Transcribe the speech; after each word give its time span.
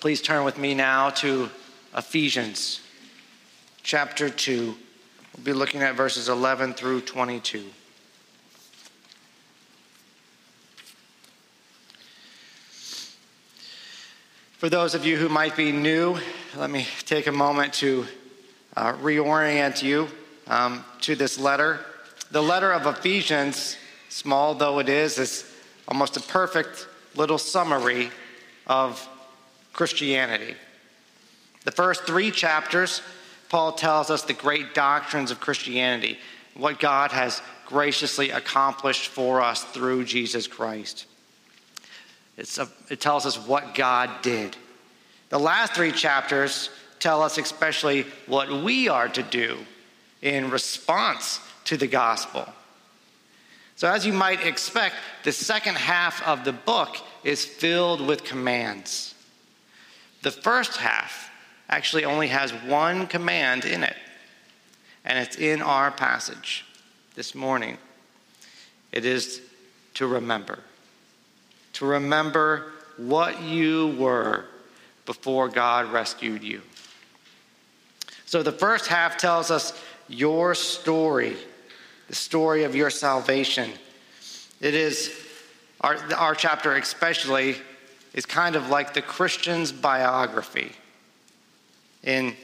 Please 0.00 0.22
turn 0.22 0.44
with 0.44 0.58
me 0.58 0.74
now 0.74 1.10
to 1.10 1.50
Ephesians 1.96 2.80
chapter 3.82 4.30
2. 4.30 4.66
We'll 5.36 5.44
be 5.44 5.52
looking 5.52 5.82
at 5.82 5.96
verses 5.96 6.28
11 6.28 6.74
through 6.74 7.00
22. 7.00 7.64
For 14.58 14.68
those 14.68 14.94
of 14.94 15.04
you 15.04 15.16
who 15.16 15.28
might 15.28 15.56
be 15.56 15.72
new, 15.72 16.16
let 16.56 16.70
me 16.70 16.86
take 17.04 17.26
a 17.26 17.32
moment 17.32 17.72
to 17.74 18.06
uh, 18.76 18.92
reorient 18.92 19.82
you 19.82 20.06
um, 20.46 20.84
to 21.00 21.16
this 21.16 21.40
letter. 21.40 21.80
The 22.30 22.42
letter 22.42 22.72
of 22.72 22.86
Ephesians, 22.86 23.76
small 24.10 24.54
though 24.54 24.78
it 24.78 24.88
is, 24.88 25.18
is 25.18 25.52
almost 25.88 26.16
a 26.16 26.20
perfect 26.20 26.86
little 27.16 27.38
summary 27.38 28.12
of 28.68 29.04
Christianity. 29.78 30.56
The 31.62 31.70
first 31.70 32.02
three 32.02 32.32
chapters, 32.32 33.00
Paul 33.48 33.74
tells 33.74 34.10
us 34.10 34.22
the 34.22 34.32
great 34.32 34.74
doctrines 34.74 35.30
of 35.30 35.38
Christianity, 35.38 36.18
what 36.56 36.80
God 36.80 37.12
has 37.12 37.40
graciously 37.64 38.30
accomplished 38.30 39.06
for 39.06 39.40
us 39.40 39.62
through 39.62 40.04
Jesus 40.04 40.48
Christ. 40.48 41.06
A, 42.36 42.66
it 42.90 43.00
tells 43.00 43.24
us 43.24 43.38
what 43.38 43.76
God 43.76 44.10
did. 44.20 44.56
The 45.28 45.38
last 45.38 45.74
three 45.74 45.92
chapters 45.92 46.70
tell 46.98 47.22
us 47.22 47.38
especially 47.38 48.04
what 48.26 48.50
we 48.50 48.88
are 48.88 49.08
to 49.10 49.22
do 49.22 49.58
in 50.22 50.50
response 50.50 51.38
to 51.66 51.76
the 51.76 51.86
gospel. 51.86 52.48
So, 53.76 53.88
as 53.88 54.04
you 54.04 54.12
might 54.12 54.44
expect, 54.44 54.96
the 55.22 55.30
second 55.30 55.76
half 55.76 56.20
of 56.26 56.42
the 56.42 56.52
book 56.52 56.96
is 57.22 57.44
filled 57.44 58.04
with 58.04 58.24
commands. 58.24 59.14
The 60.22 60.30
first 60.30 60.76
half 60.76 61.30
actually 61.68 62.04
only 62.04 62.28
has 62.28 62.52
one 62.52 63.06
command 63.06 63.64
in 63.64 63.84
it, 63.84 63.96
and 65.04 65.18
it's 65.18 65.36
in 65.36 65.62
our 65.62 65.90
passage 65.90 66.64
this 67.14 67.34
morning. 67.34 67.78
It 68.90 69.04
is 69.04 69.42
to 69.94 70.06
remember 70.06 70.60
to 71.78 71.86
remember 71.86 72.72
what 72.96 73.40
you 73.40 73.94
were 74.00 74.44
before 75.06 75.48
God 75.48 75.92
rescued 75.92 76.42
you. 76.42 76.60
So 78.26 78.42
the 78.42 78.50
first 78.50 78.88
half 78.88 79.16
tells 79.16 79.52
us 79.52 79.80
your 80.08 80.56
story, 80.56 81.36
the 82.08 82.16
story 82.16 82.64
of 82.64 82.74
your 82.74 82.90
salvation. 82.90 83.70
It 84.60 84.74
is, 84.74 85.14
our, 85.80 85.96
our 86.16 86.34
chapter 86.34 86.72
especially, 86.72 87.54
is 88.18 88.26
kind 88.26 88.56
of 88.56 88.68
like 88.68 88.94
the 88.94 89.00
Christian's 89.00 89.70
biography 89.70 90.72
in, 92.02 92.34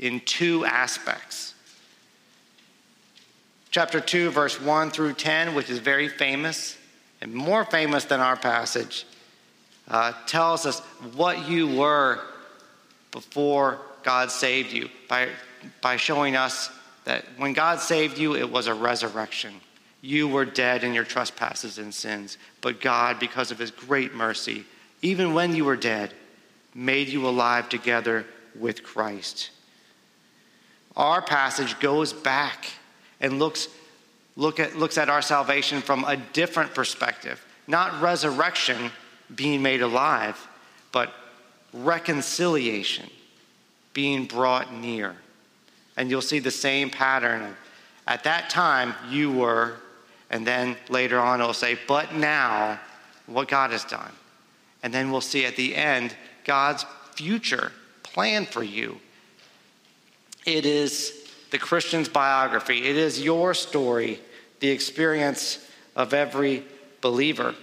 in 0.00 0.18
two 0.18 0.64
aspects. 0.64 1.54
Chapter 3.70 4.00
2, 4.00 4.30
verse 4.30 4.60
1 4.60 4.90
through 4.90 5.12
10, 5.12 5.54
which 5.54 5.70
is 5.70 5.78
very 5.78 6.08
famous, 6.08 6.76
and 7.20 7.32
more 7.32 7.64
famous 7.64 8.04
than 8.04 8.18
our 8.18 8.34
passage, 8.34 9.06
uh, 9.86 10.12
tells 10.26 10.66
us 10.66 10.80
what 11.14 11.48
you 11.48 11.68
were 11.68 12.18
before 13.12 13.78
God 14.02 14.28
saved 14.28 14.72
you 14.72 14.88
by, 15.08 15.28
by 15.80 15.98
showing 15.98 16.34
us 16.34 16.68
that 17.04 17.24
when 17.36 17.52
God 17.52 17.78
saved 17.78 18.18
you, 18.18 18.34
it 18.34 18.50
was 18.50 18.66
a 18.66 18.74
resurrection. 18.74 19.54
You 20.00 20.26
were 20.26 20.44
dead 20.44 20.82
in 20.82 20.92
your 20.92 21.04
trespasses 21.04 21.78
and 21.78 21.94
sins, 21.94 22.38
but 22.60 22.80
God, 22.80 23.20
because 23.20 23.52
of 23.52 23.58
his 23.60 23.70
great 23.70 24.14
mercy, 24.16 24.64
even 25.02 25.34
when 25.34 25.54
you 25.54 25.64
were 25.64 25.76
dead, 25.76 26.14
made 26.74 27.08
you 27.08 27.28
alive 27.28 27.68
together 27.68 28.24
with 28.58 28.82
Christ. 28.82 29.50
Our 30.96 31.20
passage 31.20 31.78
goes 31.80 32.12
back 32.12 32.66
and 33.20 33.38
looks 33.38 33.68
look 34.36 34.60
at, 34.60 34.76
looks 34.76 34.98
at 34.98 35.08
our 35.08 35.22
salvation 35.22 35.80
from 35.80 36.04
a 36.04 36.16
different 36.16 36.74
perspective. 36.74 37.44
Not 37.66 38.00
resurrection, 38.00 38.90
being 39.34 39.62
made 39.62 39.82
alive, 39.82 40.48
but 40.90 41.12
reconciliation, 41.72 43.08
being 43.92 44.26
brought 44.26 44.72
near. 44.72 45.16
And 45.96 46.10
you'll 46.10 46.22
see 46.22 46.38
the 46.38 46.50
same 46.50 46.90
pattern 46.90 47.54
at 48.06 48.24
that 48.24 48.50
time 48.50 48.94
you 49.08 49.30
were, 49.30 49.76
and 50.30 50.46
then 50.46 50.76
later 50.88 51.18
on 51.18 51.40
it'll 51.40 51.54
say, 51.54 51.78
but 51.86 52.14
now, 52.14 52.80
what 53.26 53.48
God 53.48 53.70
has 53.70 53.84
done. 53.84 54.10
And 54.82 54.92
then 54.92 55.10
we'll 55.10 55.20
see 55.20 55.44
at 55.44 55.56
the 55.56 55.76
end 55.76 56.14
God's 56.44 56.84
future 57.14 57.72
plan 58.02 58.46
for 58.46 58.62
you. 58.62 58.98
It 60.44 60.66
is 60.66 61.30
the 61.50 61.58
Christian's 61.58 62.08
biography. 62.08 62.88
It 62.88 62.96
is 62.96 63.22
your 63.22 63.54
story, 63.54 64.18
the 64.60 64.68
experience 64.68 65.64
of 65.94 66.14
every 66.14 66.64
believer. 67.00 67.54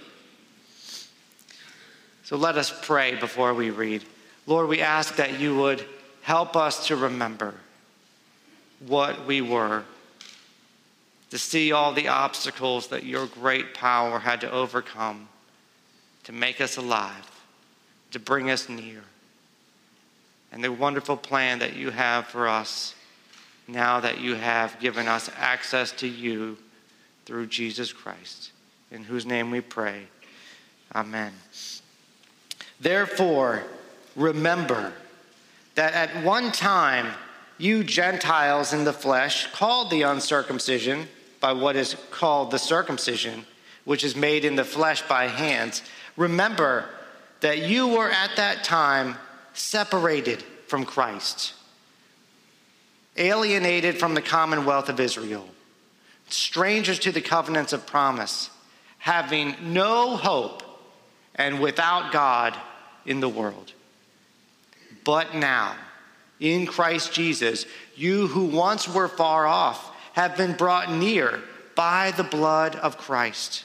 So 2.24 2.36
let 2.36 2.56
us 2.56 2.72
pray 2.82 3.16
before 3.16 3.54
we 3.54 3.70
read. 3.70 4.04
Lord, 4.46 4.68
we 4.68 4.80
ask 4.80 5.16
that 5.16 5.40
you 5.40 5.56
would 5.56 5.84
help 6.22 6.56
us 6.56 6.86
to 6.86 6.96
remember 6.96 7.54
what 8.86 9.26
we 9.26 9.40
were, 9.40 9.84
to 11.30 11.38
see 11.38 11.72
all 11.72 11.92
the 11.92 12.08
obstacles 12.08 12.88
that 12.88 13.04
your 13.04 13.26
great 13.26 13.74
power 13.74 14.20
had 14.20 14.40
to 14.40 14.50
overcome 14.50 15.28
to 16.24 16.32
make 16.32 16.60
us 16.60 16.76
alive, 16.76 17.30
to 18.10 18.18
bring 18.18 18.50
us 18.50 18.68
near, 18.68 19.02
and 20.52 20.62
the 20.62 20.72
wonderful 20.72 21.16
plan 21.16 21.60
that 21.60 21.76
you 21.76 21.90
have 21.90 22.26
for 22.26 22.48
us 22.48 22.94
now 23.68 24.00
that 24.00 24.20
you 24.20 24.34
have 24.34 24.78
given 24.80 25.06
us 25.06 25.30
access 25.38 25.92
to 25.92 26.08
you 26.08 26.58
through 27.24 27.46
Jesus 27.46 27.92
Christ, 27.92 28.50
in 28.90 29.04
whose 29.04 29.24
name 29.24 29.50
we 29.50 29.60
pray. 29.60 30.02
Amen. 30.94 31.32
Therefore, 32.80 33.62
remember 34.16 34.92
that 35.76 35.94
at 35.94 36.24
one 36.24 36.50
time 36.50 37.06
you 37.58 37.84
Gentiles 37.84 38.72
in 38.72 38.84
the 38.84 38.92
flesh, 38.92 39.46
called 39.52 39.90
the 39.90 40.02
uncircumcision 40.02 41.06
by 41.40 41.52
what 41.52 41.76
is 41.76 41.94
called 42.10 42.50
the 42.50 42.58
circumcision, 42.58 43.44
which 43.84 44.02
is 44.02 44.16
made 44.16 44.44
in 44.44 44.56
the 44.56 44.64
flesh 44.64 45.02
by 45.02 45.26
hands, 45.26 45.82
remember 46.20 46.88
that 47.40 47.58
you 47.58 47.88
were 47.88 48.10
at 48.10 48.36
that 48.36 48.62
time 48.62 49.16
separated 49.54 50.42
from 50.66 50.84
Christ 50.84 51.54
alienated 53.16 53.98
from 53.98 54.14
the 54.14 54.22
commonwealth 54.22 54.88
of 54.88 55.00
Israel, 55.00 55.46
strangers 56.28 56.98
to 57.00 57.12
the 57.12 57.20
covenants 57.20 57.72
of 57.72 57.86
promise, 57.86 58.50
having 58.98 59.54
no 59.62 60.16
hope 60.16 60.62
and 61.34 61.60
without 61.60 62.12
God 62.12 62.56
in 63.04 63.20
the 63.20 63.28
world. 63.28 63.72
But 65.04 65.34
now, 65.34 65.74
in 66.38 66.66
Christ 66.66 67.12
Jesus, 67.12 67.66
you 67.94 68.26
who 68.26 68.46
once 68.46 68.88
were 68.88 69.08
far 69.08 69.46
off 69.46 69.94
have 70.14 70.36
been 70.36 70.54
brought 70.54 70.90
near 70.90 71.40
by 71.74 72.12
the 72.12 72.24
blood 72.24 72.76
of 72.76 72.98
Christ. 72.98 73.64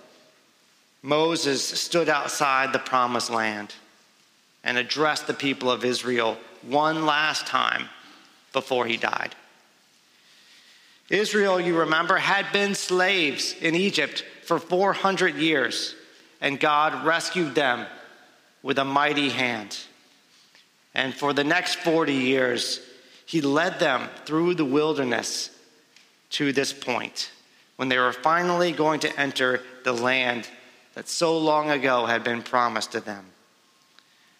Moses 1.03 1.63
stood 1.63 2.09
outside 2.09 2.73
the 2.73 2.79
promised 2.79 3.29
land 3.29 3.73
and 4.63 4.77
addressed 4.77 5.27
the 5.27 5.33
people 5.33 5.71
of 5.71 5.83
Israel 5.83 6.37
one 6.61 7.05
last 7.05 7.47
time 7.47 7.89
before 8.53 8.85
he 8.85 8.97
died. 8.97 9.35
Israel, 11.09 11.59
you 11.59 11.77
remember, 11.77 12.17
had 12.17 12.51
been 12.53 12.75
slaves 12.75 13.53
in 13.59 13.75
Egypt 13.75 14.23
for 14.45 14.59
400 14.59 15.35
years, 15.35 15.95
and 16.39 16.59
God 16.59 17.05
rescued 17.05 17.55
them 17.55 17.85
with 18.63 18.77
a 18.77 18.85
mighty 18.85 19.29
hand. 19.29 19.77
And 20.93 21.13
for 21.13 21.33
the 21.33 21.43
next 21.43 21.75
40 21.79 22.13
years, 22.13 22.79
he 23.25 23.41
led 23.41 23.79
them 23.79 24.09
through 24.25 24.55
the 24.55 24.65
wilderness 24.65 25.49
to 26.31 26.53
this 26.53 26.71
point 26.71 27.31
when 27.75 27.89
they 27.89 27.97
were 27.97 28.13
finally 28.13 28.71
going 28.71 28.99
to 29.01 29.19
enter 29.19 29.61
the 29.83 29.93
land 29.93 30.47
that 30.93 31.07
so 31.07 31.37
long 31.37 31.69
ago 31.69 32.05
had 32.05 32.23
been 32.23 32.41
promised 32.41 32.91
to 32.91 32.99
them. 32.99 33.25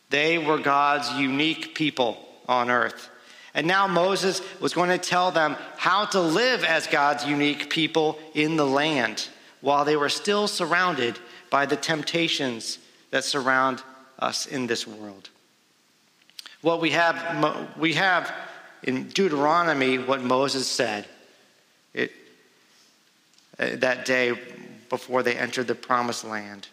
They 0.10 0.38
were 0.38 0.58
God's 0.58 1.10
unique 1.14 1.74
people 1.74 2.18
on 2.48 2.70
earth. 2.70 3.10
And 3.54 3.68
now 3.68 3.88
Moses 3.88 4.42
was 4.60 4.74
going 4.74 4.90
to 4.90 4.98
tell 4.98 5.32
them 5.32 5.58
how 5.78 6.06
to 6.06 6.22
live 6.22 6.64
as 6.64 6.88
God's 6.88 7.26
unique 7.26 7.70
people 7.70 8.20
in 8.34 8.56
the 8.56 8.66
land 8.66 9.28
while 9.62 9.86
they 9.86 9.96
were 9.96 10.10
still 10.10 10.48
surrounded 10.48 11.20
by 11.50 11.66
the 11.66 11.76
temptations 11.76 12.80
that 13.12 13.24
surround 13.24 13.84
us 14.20 14.46
in 14.46 14.68
this 14.68 14.88
world. 14.88 15.30
What 16.62 16.80
we 16.80 16.92
have, 16.92 17.76
we 17.78 17.94
have 17.94 18.34
in 18.84 19.10
Deuteronomy 19.10 19.98
what 19.98 20.24
Moses 20.24 20.68
said 20.68 21.06
it, 21.94 22.12
uh, 23.60 23.76
that 23.78 24.06
day 24.06 24.34
before 24.92 25.24
they 25.24 25.36
entered 25.36 25.68
the 25.68 25.74
promised 25.74 26.26
land. 26.26 26.68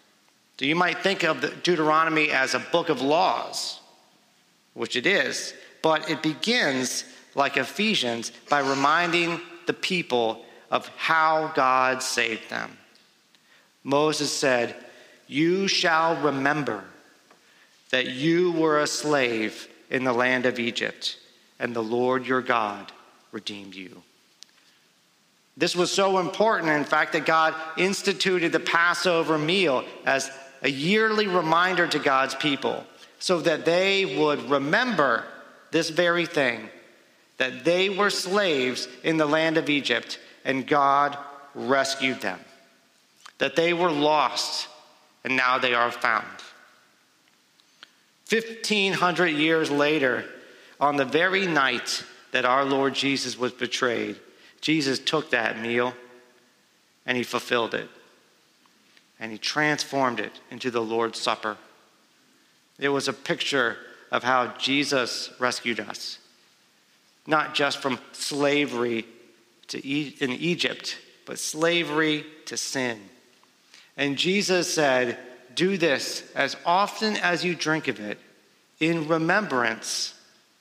So 0.58 0.64
you 0.64 0.74
might 0.74 0.98
think 1.04 1.22
of 1.22 1.62
Deuteronomy 1.62 2.30
as 2.30 2.52
a 2.52 2.58
book 2.58 2.88
of 2.88 3.00
laws, 3.00 3.80
which 4.74 4.96
it 4.96 5.06
is, 5.06 5.54
but 5.82 6.10
it 6.10 6.20
begins 6.20 7.04
like 7.36 7.56
Ephesians 7.56 8.32
by 8.50 8.58
reminding 8.58 9.40
the 9.66 9.72
people 9.72 10.44
of 10.68 10.88
how 10.96 11.52
God 11.54 12.02
saved 12.02 12.50
them. 12.50 12.76
Moses 13.84 14.32
said, 14.32 14.74
You 15.28 15.68
shall 15.68 16.20
remember 16.20 16.82
that 17.90 18.08
you 18.08 18.50
were 18.50 18.80
a 18.80 18.86
slave 18.88 19.68
in 19.90 20.02
the 20.02 20.12
land 20.12 20.44
of 20.44 20.58
Egypt, 20.58 21.18
and 21.60 21.74
the 21.74 21.82
Lord 21.82 22.26
your 22.26 22.42
God 22.42 22.90
redeemed 23.30 23.76
you. 23.76 24.02
This 25.58 25.74
was 25.74 25.90
so 25.90 26.20
important, 26.20 26.70
in 26.70 26.84
fact, 26.84 27.12
that 27.14 27.26
God 27.26 27.52
instituted 27.76 28.52
the 28.52 28.60
Passover 28.60 29.36
meal 29.36 29.84
as 30.06 30.30
a 30.62 30.70
yearly 30.70 31.26
reminder 31.26 31.88
to 31.88 31.98
God's 31.98 32.36
people 32.36 32.86
so 33.18 33.40
that 33.40 33.64
they 33.64 34.16
would 34.18 34.48
remember 34.48 35.24
this 35.72 35.90
very 35.90 36.26
thing 36.26 36.70
that 37.38 37.64
they 37.64 37.88
were 37.88 38.10
slaves 38.10 38.88
in 39.02 39.16
the 39.16 39.26
land 39.26 39.56
of 39.56 39.68
Egypt 39.68 40.18
and 40.44 40.66
God 40.66 41.18
rescued 41.54 42.20
them, 42.20 42.38
that 43.38 43.56
they 43.56 43.72
were 43.72 43.90
lost 43.90 44.68
and 45.24 45.36
now 45.36 45.58
they 45.58 45.74
are 45.74 45.90
found. 45.90 46.26
1500 48.30 49.26
years 49.26 49.70
later, 49.70 50.24
on 50.80 50.96
the 50.96 51.04
very 51.04 51.46
night 51.46 52.04
that 52.30 52.44
our 52.44 52.64
Lord 52.64 52.94
Jesus 52.94 53.38
was 53.38 53.52
betrayed, 53.52 54.16
Jesus 54.60 54.98
took 54.98 55.30
that 55.30 55.60
meal 55.60 55.94
and 57.06 57.16
he 57.16 57.22
fulfilled 57.22 57.74
it 57.74 57.88
and 59.20 59.32
he 59.32 59.38
transformed 59.38 60.20
it 60.20 60.32
into 60.50 60.70
the 60.70 60.82
Lord's 60.82 61.20
Supper. 61.20 61.56
It 62.78 62.88
was 62.88 63.08
a 63.08 63.12
picture 63.12 63.76
of 64.10 64.22
how 64.22 64.54
Jesus 64.58 65.30
rescued 65.38 65.80
us, 65.80 66.18
not 67.26 67.54
just 67.54 67.78
from 67.78 67.98
slavery 68.12 69.04
to 69.68 69.86
e- 69.86 70.16
in 70.20 70.30
Egypt, 70.30 70.98
but 71.26 71.38
slavery 71.38 72.24
to 72.46 72.56
sin. 72.56 73.00
And 73.96 74.16
Jesus 74.16 74.72
said, 74.72 75.18
Do 75.54 75.76
this 75.76 76.22
as 76.34 76.56
often 76.64 77.16
as 77.16 77.44
you 77.44 77.54
drink 77.54 77.88
of 77.88 78.00
it 78.00 78.18
in 78.78 79.08
remembrance 79.08 80.14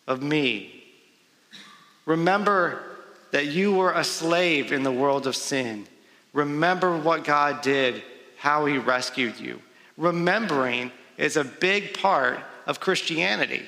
of 0.07 0.23
me. 0.23 0.83
Remember 2.05 2.96
that 3.31 3.47
you 3.47 3.73
were 3.73 3.93
a 3.93 4.03
slave 4.03 4.71
in 4.71 4.83
the 4.83 4.91
world 4.91 5.27
of 5.27 5.35
sin. 5.35 5.87
Remember 6.33 6.97
what 6.97 7.23
God 7.23 7.61
did 7.61 8.03
how 8.37 8.65
he 8.65 8.77
rescued 8.77 9.39
you. 9.39 9.59
Remembering 9.97 10.91
is 11.17 11.37
a 11.37 11.43
big 11.43 11.97
part 11.97 12.39
of 12.67 12.79
Christianity. 12.79 13.63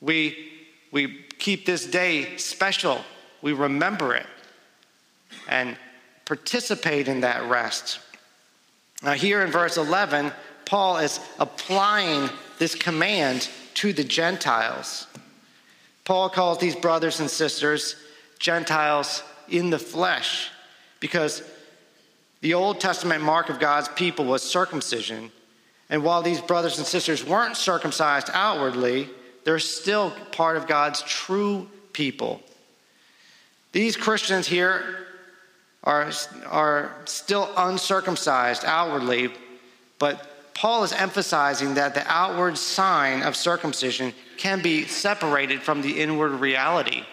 We, 0.00 0.50
we 0.90 1.24
keep 1.38 1.66
this 1.66 1.84
day 1.84 2.36
special, 2.38 3.04
we 3.42 3.52
remember 3.52 4.14
it 4.14 4.26
and 5.48 5.76
participate 6.24 7.08
in 7.08 7.20
that 7.20 7.48
rest. 7.48 8.00
Now, 9.02 9.12
here 9.12 9.42
in 9.42 9.50
verse 9.50 9.76
11, 9.76 10.32
Paul 10.64 10.98
is 10.98 11.20
applying 11.38 12.30
this 12.58 12.74
command 12.74 13.48
to 13.74 13.92
the 13.92 14.04
Gentiles. 14.04 15.06
Paul 16.04 16.28
calls 16.28 16.58
these 16.58 16.74
brothers 16.74 17.20
and 17.20 17.30
sisters 17.30 17.96
Gentiles 18.38 19.22
in 19.48 19.70
the 19.70 19.78
flesh 19.78 20.50
because 21.00 21.42
the 22.40 22.54
Old 22.54 22.80
Testament 22.80 23.22
mark 23.22 23.48
of 23.48 23.58
God's 23.58 23.88
people 23.88 24.24
was 24.24 24.42
circumcision. 24.42 25.30
And 25.90 26.04
while 26.04 26.22
these 26.22 26.40
brothers 26.40 26.78
and 26.78 26.86
sisters 26.86 27.24
weren't 27.24 27.56
circumcised 27.56 28.30
outwardly, 28.32 29.08
they're 29.44 29.58
still 29.58 30.12
part 30.32 30.56
of 30.56 30.66
God's 30.66 31.02
true 31.02 31.68
people. 31.92 32.42
These 33.72 33.96
Christians 33.96 34.46
here 34.46 35.06
are, 35.84 36.10
are 36.46 36.94
still 37.06 37.50
uncircumcised 37.56 38.64
outwardly, 38.64 39.30
but 39.98 40.54
Paul 40.54 40.84
is 40.84 40.92
emphasizing 40.92 41.74
that 41.74 41.94
the 41.94 42.04
outward 42.06 42.58
sign 42.58 43.22
of 43.22 43.36
circumcision 43.36 44.12
can 44.36 44.60
be 44.60 44.86
separated 44.86 45.62
from 45.62 45.82
the 45.82 46.00
inward 46.00 46.32
reality. 46.32 47.04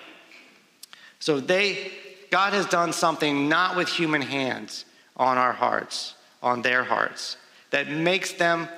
So 1.25 1.39
they, 1.39 1.91
God 2.29 2.53
has 2.53 2.67
done 2.67 2.93
something 2.93 3.49
not 3.49 3.75
with 3.75 3.89
human 3.89 4.21
hands 4.21 4.85
on 5.17 5.39
our 5.39 5.53
hearts, 5.53 6.13
on 6.43 6.61
their 6.61 6.83
hearts, 6.83 7.37
that 7.71 7.89
makes 7.89 8.33
them 8.33 8.69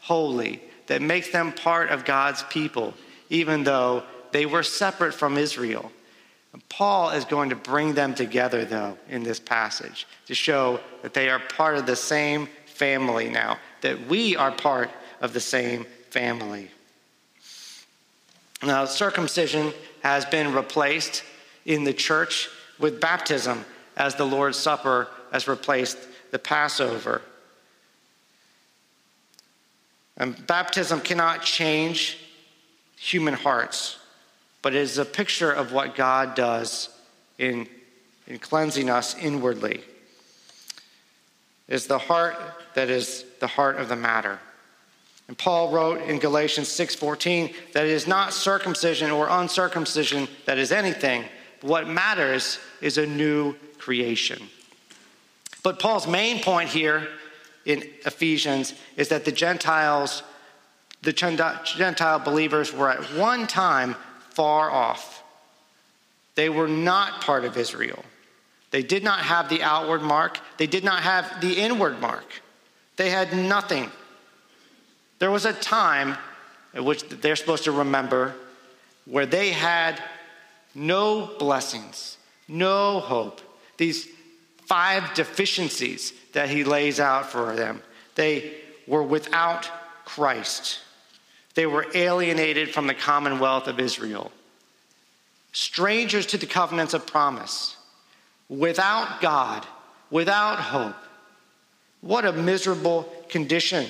holy, 0.00 0.60
that 0.88 1.00
makes 1.00 1.30
them 1.30 1.52
part 1.52 1.88
of 1.88 2.04
God's 2.04 2.42
people, 2.50 2.92
even 3.30 3.64
though 3.64 4.02
they 4.30 4.44
were 4.44 4.62
separate 4.62 5.14
from 5.14 5.38
Israel. 5.38 5.90
Paul 6.68 7.12
is 7.12 7.24
going 7.24 7.48
to 7.48 7.56
bring 7.56 7.94
them 7.94 8.14
together, 8.14 8.66
though, 8.66 8.98
in 9.08 9.22
this 9.22 9.40
passage 9.40 10.06
to 10.26 10.34
show 10.34 10.78
that 11.00 11.14
they 11.14 11.30
are 11.30 11.38
part 11.38 11.78
of 11.78 11.86
the 11.86 11.96
same 11.96 12.46
family 12.66 13.30
now, 13.30 13.56
that 13.80 14.06
we 14.06 14.36
are 14.36 14.52
part 14.52 14.90
of 15.22 15.32
the 15.32 15.40
same 15.40 15.86
family. 16.10 16.70
Now, 18.62 18.84
circumcision 18.84 19.72
has 20.02 20.26
been 20.26 20.52
replaced 20.52 21.22
in 21.66 21.84
the 21.84 21.92
church 21.92 22.48
with 22.78 23.00
baptism 23.00 23.64
as 23.96 24.14
the 24.14 24.24
Lord's 24.24 24.56
Supper 24.56 25.08
has 25.32 25.46
replaced 25.46 25.98
the 26.30 26.38
Passover. 26.38 27.20
And 30.16 30.46
baptism 30.46 31.00
cannot 31.00 31.42
change 31.42 32.18
human 32.98 33.34
hearts, 33.34 33.98
but 34.62 34.74
it 34.74 34.80
is 34.80 34.96
a 34.96 35.04
picture 35.04 35.52
of 35.52 35.72
what 35.72 35.94
God 35.94 36.34
does 36.34 36.88
in, 37.38 37.68
in 38.26 38.38
cleansing 38.38 38.88
us 38.88 39.14
inwardly. 39.16 39.82
It 41.68 41.74
is 41.74 41.86
the 41.86 41.98
heart 41.98 42.36
that 42.74 42.88
is 42.88 43.24
the 43.40 43.46
heart 43.46 43.76
of 43.76 43.88
the 43.88 43.96
matter. 43.96 44.38
And 45.28 45.36
Paul 45.36 45.72
wrote 45.72 46.02
in 46.02 46.18
Galatians 46.18 46.68
6:14 46.68 47.54
that 47.72 47.84
it 47.84 47.90
is 47.90 48.06
not 48.06 48.32
circumcision 48.32 49.10
or 49.10 49.28
uncircumcision 49.28 50.28
that 50.44 50.58
is 50.58 50.70
anything, 50.70 51.24
what 51.66 51.88
matters 51.88 52.58
is 52.80 52.98
a 52.98 53.06
new 53.06 53.54
creation. 53.78 54.42
But 55.62 55.78
Paul's 55.78 56.06
main 56.06 56.42
point 56.42 56.68
here 56.68 57.08
in 57.64 57.82
Ephesians 58.04 58.74
is 58.96 59.08
that 59.08 59.24
the 59.24 59.32
Gentiles 59.32 60.22
the 61.02 61.12
Gentile 61.12 62.18
believers 62.18 62.72
were 62.72 62.90
at 62.90 63.00
one 63.14 63.46
time 63.46 63.94
far 64.30 64.70
off. 64.70 65.22
They 66.34 66.48
were 66.48 66.66
not 66.66 67.20
part 67.20 67.44
of 67.44 67.56
Israel. 67.56 68.04
They 68.72 68.82
did 68.82 69.04
not 69.04 69.20
have 69.20 69.48
the 69.48 69.62
outward 69.62 70.02
mark, 70.02 70.40
they 70.58 70.66
did 70.66 70.84
not 70.84 71.02
have 71.02 71.40
the 71.40 71.52
inward 71.52 72.00
mark. 72.00 72.42
They 72.96 73.10
had 73.10 73.36
nothing. 73.36 73.90
There 75.18 75.30
was 75.30 75.44
a 75.44 75.52
time 75.52 76.16
at 76.74 76.84
which 76.84 77.08
they're 77.08 77.36
supposed 77.36 77.64
to 77.64 77.72
remember 77.72 78.34
where 79.04 79.26
they 79.26 79.50
had 79.50 80.02
no 80.76 81.26
blessings, 81.38 82.18
no 82.46 83.00
hope. 83.00 83.40
These 83.78 84.06
five 84.66 85.14
deficiencies 85.14 86.12
that 86.32 86.50
he 86.50 86.64
lays 86.64 87.00
out 87.00 87.30
for 87.30 87.56
them. 87.56 87.82
They 88.14 88.52
were 88.86 89.02
without 89.02 89.70
Christ. 90.04 90.80
They 91.54 91.66
were 91.66 91.86
alienated 91.94 92.74
from 92.74 92.86
the 92.86 92.94
commonwealth 92.94 93.68
of 93.68 93.80
Israel, 93.80 94.30
strangers 95.52 96.26
to 96.26 96.36
the 96.36 96.46
covenants 96.46 96.92
of 96.92 97.06
promise, 97.06 97.76
without 98.50 99.22
God, 99.22 99.66
without 100.10 100.58
hope. 100.58 100.96
What 102.02 102.26
a 102.26 102.32
miserable 102.32 103.10
condition. 103.30 103.86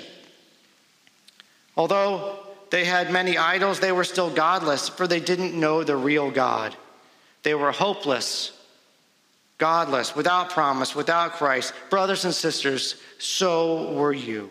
Although 1.76 2.38
they 2.70 2.84
had 2.84 3.12
many 3.12 3.38
idols, 3.38 3.80
they 3.80 3.92
were 3.92 4.04
still 4.04 4.30
godless, 4.30 4.88
for 4.88 5.06
they 5.06 5.20
didn't 5.20 5.58
know 5.58 5.84
the 5.84 5.96
real 5.96 6.30
God. 6.30 6.76
They 7.42 7.54
were 7.54 7.72
hopeless, 7.72 8.52
godless, 9.58 10.16
without 10.16 10.50
promise, 10.50 10.94
without 10.94 11.32
Christ. 11.32 11.72
Brothers 11.90 12.24
and 12.24 12.34
sisters, 12.34 12.96
so 13.18 13.92
were 13.94 14.12
you 14.12 14.50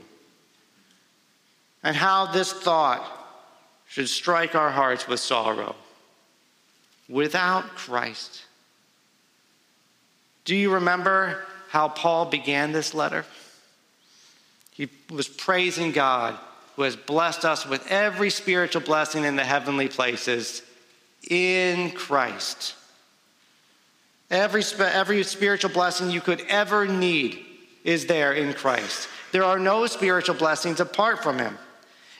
and 1.86 1.96
how 1.96 2.26
this 2.26 2.52
thought 2.52 3.06
should 3.88 4.10
strike 4.10 4.56
our 4.56 4.72
hearts 4.72 5.08
with 5.08 5.20
sorrow. 5.20 5.76
Without 7.08 7.64
Christ. 7.76 8.44
Do 10.46 10.56
you 10.56 10.74
remember 10.74 11.46
how 11.70 11.90
Paul 11.90 12.26
began 12.26 12.72
this 12.72 12.96
letter? 12.96 13.24
He 14.72 14.90
was 15.12 15.28
praising 15.28 15.92
God 15.92 16.38
who 16.76 16.84
has 16.84 16.96
blessed 16.96 17.46
us 17.46 17.66
with 17.66 17.86
every 17.90 18.30
spiritual 18.30 18.82
blessing 18.82 19.24
in 19.24 19.36
the 19.36 19.44
heavenly 19.44 19.88
places 19.88 20.62
in 21.30 21.92
Christ. 21.92 22.76
Every, 24.30 24.64
every 24.80 25.24
spiritual 25.24 25.72
blessing 25.72 26.10
you 26.10 26.22
could 26.22 26.42
ever 26.50 26.88
need 26.88 27.46
is 27.84 28.08
there 28.08 28.34
in 28.34 28.54
Christ. 28.54 29.08
There 29.32 29.44
are 29.44 29.60
no 29.60 29.86
spiritual 29.86 30.36
blessings 30.36 30.80
apart 30.80 31.24
from 31.24 31.38
Him. 31.38 31.58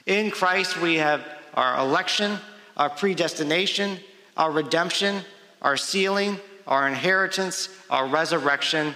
In 0.06 0.30
Christ, 0.30 0.80
we 0.80 0.96
have 0.96 1.24
our 1.54 1.78
election, 1.80 2.38
our 2.76 2.88
predestination, 2.90 3.98
our 4.36 4.52
redemption, 4.52 5.22
our 5.62 5.76
sealing, 5.76 6.38
our 6.66 6.86
inheritance, 6.86 7.68
our 7.90 8.06
resurrection. 8.06 8.94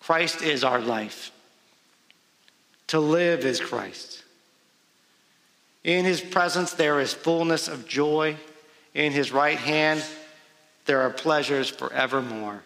Christ 0.00 0.42
is 0.42 0.64
our 0.64 0.80
life. 0.80 1.30
To 2.88 3.00
live 3.00 3.44
is 3.44 3.60
Christ. 3.60 4.22
In 5.84 6.04
his 6.04 6.20
presence, 6.20 6.72
there 6.72 7.00
is 7.00 7.12
fullness 7.12 7.68
of 7.68 7.88
joy. 7.88 8.36
In 8.94 9.12
his 9.12 9.32
right 9.32 9.58
hand, 9.58 10.04
there 10.86 11.00
are 11.00 11.10
pleasures 11.10 11.68
forevermore. 11.68 12.62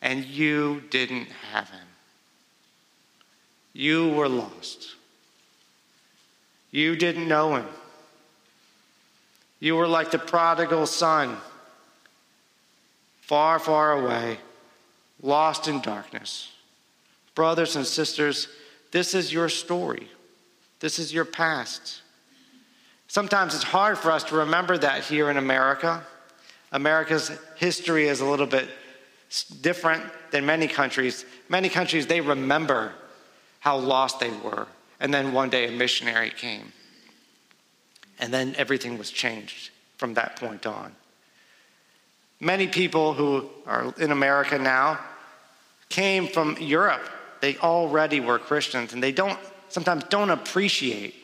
And 0.00 0.24
you 0.24 0.82
didn't 0.90 1.28
have 1.52 1.68
him. 1.68 1.86
You 3.72 4.10
were 4.10 4.28
lost. 4.28 4.94
You 6.70 6.96
didn't 6.96 7.28
know 7.28 7.56
him. 7.56 7.66
You 9.58 9.76
were 9.76 9.86
like 9.86 10.10
the 10.10 10.18
prodigal 10.18 10.86
son, 10.86 11.36
far, 13.20 13.58
far 13.58 13.92
away, 13.92 14.38
lost 15.22 15.68
in 15.68 15.82
darkness. 15.82 16.50
Brothers 17.34 17.76
and 17.76 17.86
sisters, 17.86 18.48
this 18.90 19.14
is 19.14 19.32
your 19.32 19.50
story. 19.50 20.08
This 20.80 20.98
is 20.98 21.12
your 21.12 21.26
past. 21.26 22.00
Sometimes 23.10 23.56
it's 23.56 23.64
hard 23.64 23.98
for 23.98 24.12
us 24.12 24.22
to 24.22 24.36
remember 24.36 24.78
that 24.78 25.02
here 25.02 25.30
in 25.30 25.36
America. 25.36 26.00
America's 26.70 27.32
history 27.56 28.06
is 28.06 28.20
a 28.20 28.24
little 28.24 28.46
bit 28.46 28.68
different 29.60 30.04
than 30.30 30.46
many 30.46 30.68
countries. 30.68 31.24
Many 31.48 31.68
countries, 31.68 32.06
they 32.06 32.20
remember 32.20 32.92
how 33.58 33.78
lost 33.78 34.20
they 34.20 34.30
were. 34.30 34.68
And 35.00 35.12
then 35.12 35.32
one 35.32 35.50
day 35.50 35.66
a 35.66 35.72
missionary 35.72 36.30
came. 36.30 36.72
And 38.20 38.32
then 38.32 38.54
everything 38.56 38.96
was 38.96 39.10
changed 39.10 39.70
from 39.96 40.14
that 40.14 40.36
point 40.36 40.64
on. 40.64 40.94
Many 42.38 42.68
people 42.68 43.14
who 43.14 43.50
are 43.66 43.92
in 43.98 44.12
America 44.12 44.56
now 44.56 45.00
came 45.88 46.28
from 46.28 46.56
Europe. 46.60 47.02
They 47.40 47.56
already 47.56 48.20
were 48.20 48.38
Christians, 48.38 48.92
and 48.92 49.02
they 49.02 49.10
don't 49.10 49.40
sometimes 49.68 50.04
don't 50.04 50.30
appreciate 50.30 51.19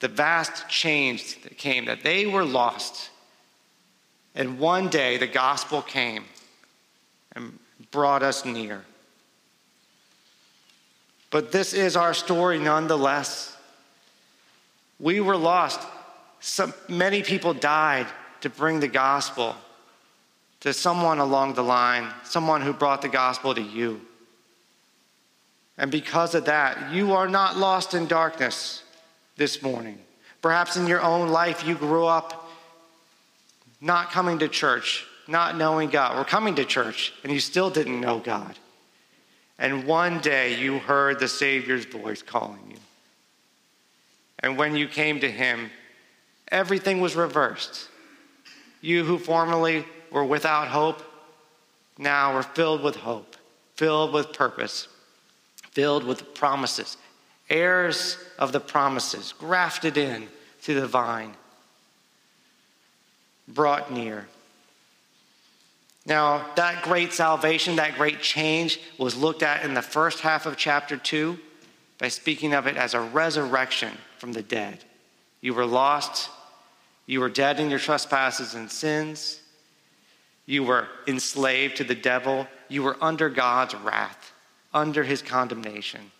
the 0.00 0.08
vast 0.08 0.68
change 0.68 1.40
that 1.42 1.56
came, 1.56 1.86
that 1.86 2.02
they 2.02 2.26
were 2.26 2.44
lost. 2.44 3.10
And 4.34 4.58
one 4.58 4.88
day 4.88 5.16
the 5.16 5.26
gospel 5.26 5.80
came 5.80 6.24
and 7.32 7.58
brought 7.90 8.22
us 8.22 8.44
near. 8.44 8.84
But 11.30 11.52
this 11.52 11.72
is 11.72 11.96
our 11.96 12.14
story 12.14 12.58
nonetheless. 12.58 13.56
We 15.00 15.20
were 15.20 15.36
lost. 15.36 15.80
So 16.40 16.72
many 16.88 17.22
people 17.22 17.54
died 17.54 18.06
to 18.42 18.50
bring 18.50 18.80
the 18.80 18.88
gospel 18.88 19.56
to 20.60 20.72
someone 20.72 21.18
along 21.18 21.54
the 21.54 21.62
line, 21.62 22.12
someone 22.24 22.60
who 22.60 22.72
brought 22.72 23.02
the 23.02 23.08
gospel 23.08 23.54
to 23.54 23.62
you. 23.62 24.00
And 25.78 25.90
because 25.90 26.34
of 26.34 26.46
that, 26.46 26.92
you 26.92 27.12
are 27.12 27.28
not 27.28 27.56
lost 27.56 27.94
in 27.94 28.06
darkness 28.06 28.82
this 29.36 29.62
morning. 29.62 29.98
Perhaps 30.42 30.76
in 30.76 30.86
your 30.86 31.02
own 31.02 31.28
life, 31.28 31.66
you 31.66 31.74
grew 31.74 32.06
up 32.06 32.50
not 33.80 34.10
coming 34.10 34.38
to 34.38 34.48
church, 34.48 35.06
not 35.28 35.56
knowing 35.56 35.90
God, 35.90 36.16
or 36.16 36.24
coming 36.24 36.54
to 36.56 36.64
church, 36.64 37.12
and 37.22 37.32
you 37.32 37.40
still 37.40 37.70
didn't 37.70 38.00
know 38.00 38.18
God. 38.18 38.58
And 39.58 39.86
one 39.86 40.20
day 40.20 40.58
you 40.60 40.78
heard 40.78 41.18
the 41.18 41.28
Savior's 41.28 41.84
voice 41.84 42.22
calling 42.22 42.60
you. 42.70 42.76
And 44.40 44.56
when 44.58 44.76
you 44.76 44.86
came 44.86 45.20
to 45.20 45.30
him, 45.30 45.70
everything 46.48 47.00
was 47.00 47.16
reversed. 47.16 47.88
You 48.80 49.04
who 49.04 49.18
formerly 49.18 49.84
were 50.10 50.24
without 50.24 50.68
hope, 50.68 51.02
now 51.98 52.34
were 52.34 52.42
filled 52.42 52.82
with 52.82 52.96
hope, 52.96 53.36
filled 53.74 54.12
with 54.12 54.32
purpose, 54.32 54.88
filled 55.72 56.04
with 56.04 56.34
promises, 56.34 56.96
heirs 57.48 58.18
of 58.38 58.52
the 58.52 58.60
promises, 58.60 59.34
grafted 59.38 59.96
in 59.96 60.28
to 60.62 60.74
the 60.74 60.86
vine, 60.86 61.34
brought 63.48 63.92
near. 63.92 64.26
Now, 66.04 66.46
that 66.54 66.84
great 66.84 67.12
salvation, 67.12 67.76
that 67.76 67.96
great 67.96 68.20
change 68.20 68.80
was 68.98 69.16
looked 69.16 69.42
at 69.42 69.64
in 69.64 69.74
the 69.74 69.82
first 69.82 70.20
half 70.20 70.46
of 70.46 70.56
chapter 70.56 70.96
2 70.96 71.38
by 71.98 72.08
speaking 72.08 72.52
of 72.54 72.66
it 72.66 72.76
as 72.76 72.94
a 72.94 73.00
resurrection 73.00 73.92
from 74.18 74.32
the 74.32 74.42
dead. 74.42 74.84
You 75.40 75.54
were 75.54 75.66
lost, 75.66 76.30
you 77.06 77.20
were 77.20 77.28
dead 77.28 77.58
in 77.58 77.70
your 77.70 77.78
trespasses 77.78 78.54
and 78.54 78.70
sins, 78.70 79.40
you 80.46 80.62
were 80.62 80.86
enslaved 81.08 81.76
to 81.78 81.84
the 81.84 81.94
devil, 81.94 82.46
you 82.68 82.82
were 82.84 82.96
under 83.00 83.28
God's 83.28 83.74
wrath, 83.74 84.32
under 84.72 85.02
his 85.02 85.22
condemnation. 85.22 86.12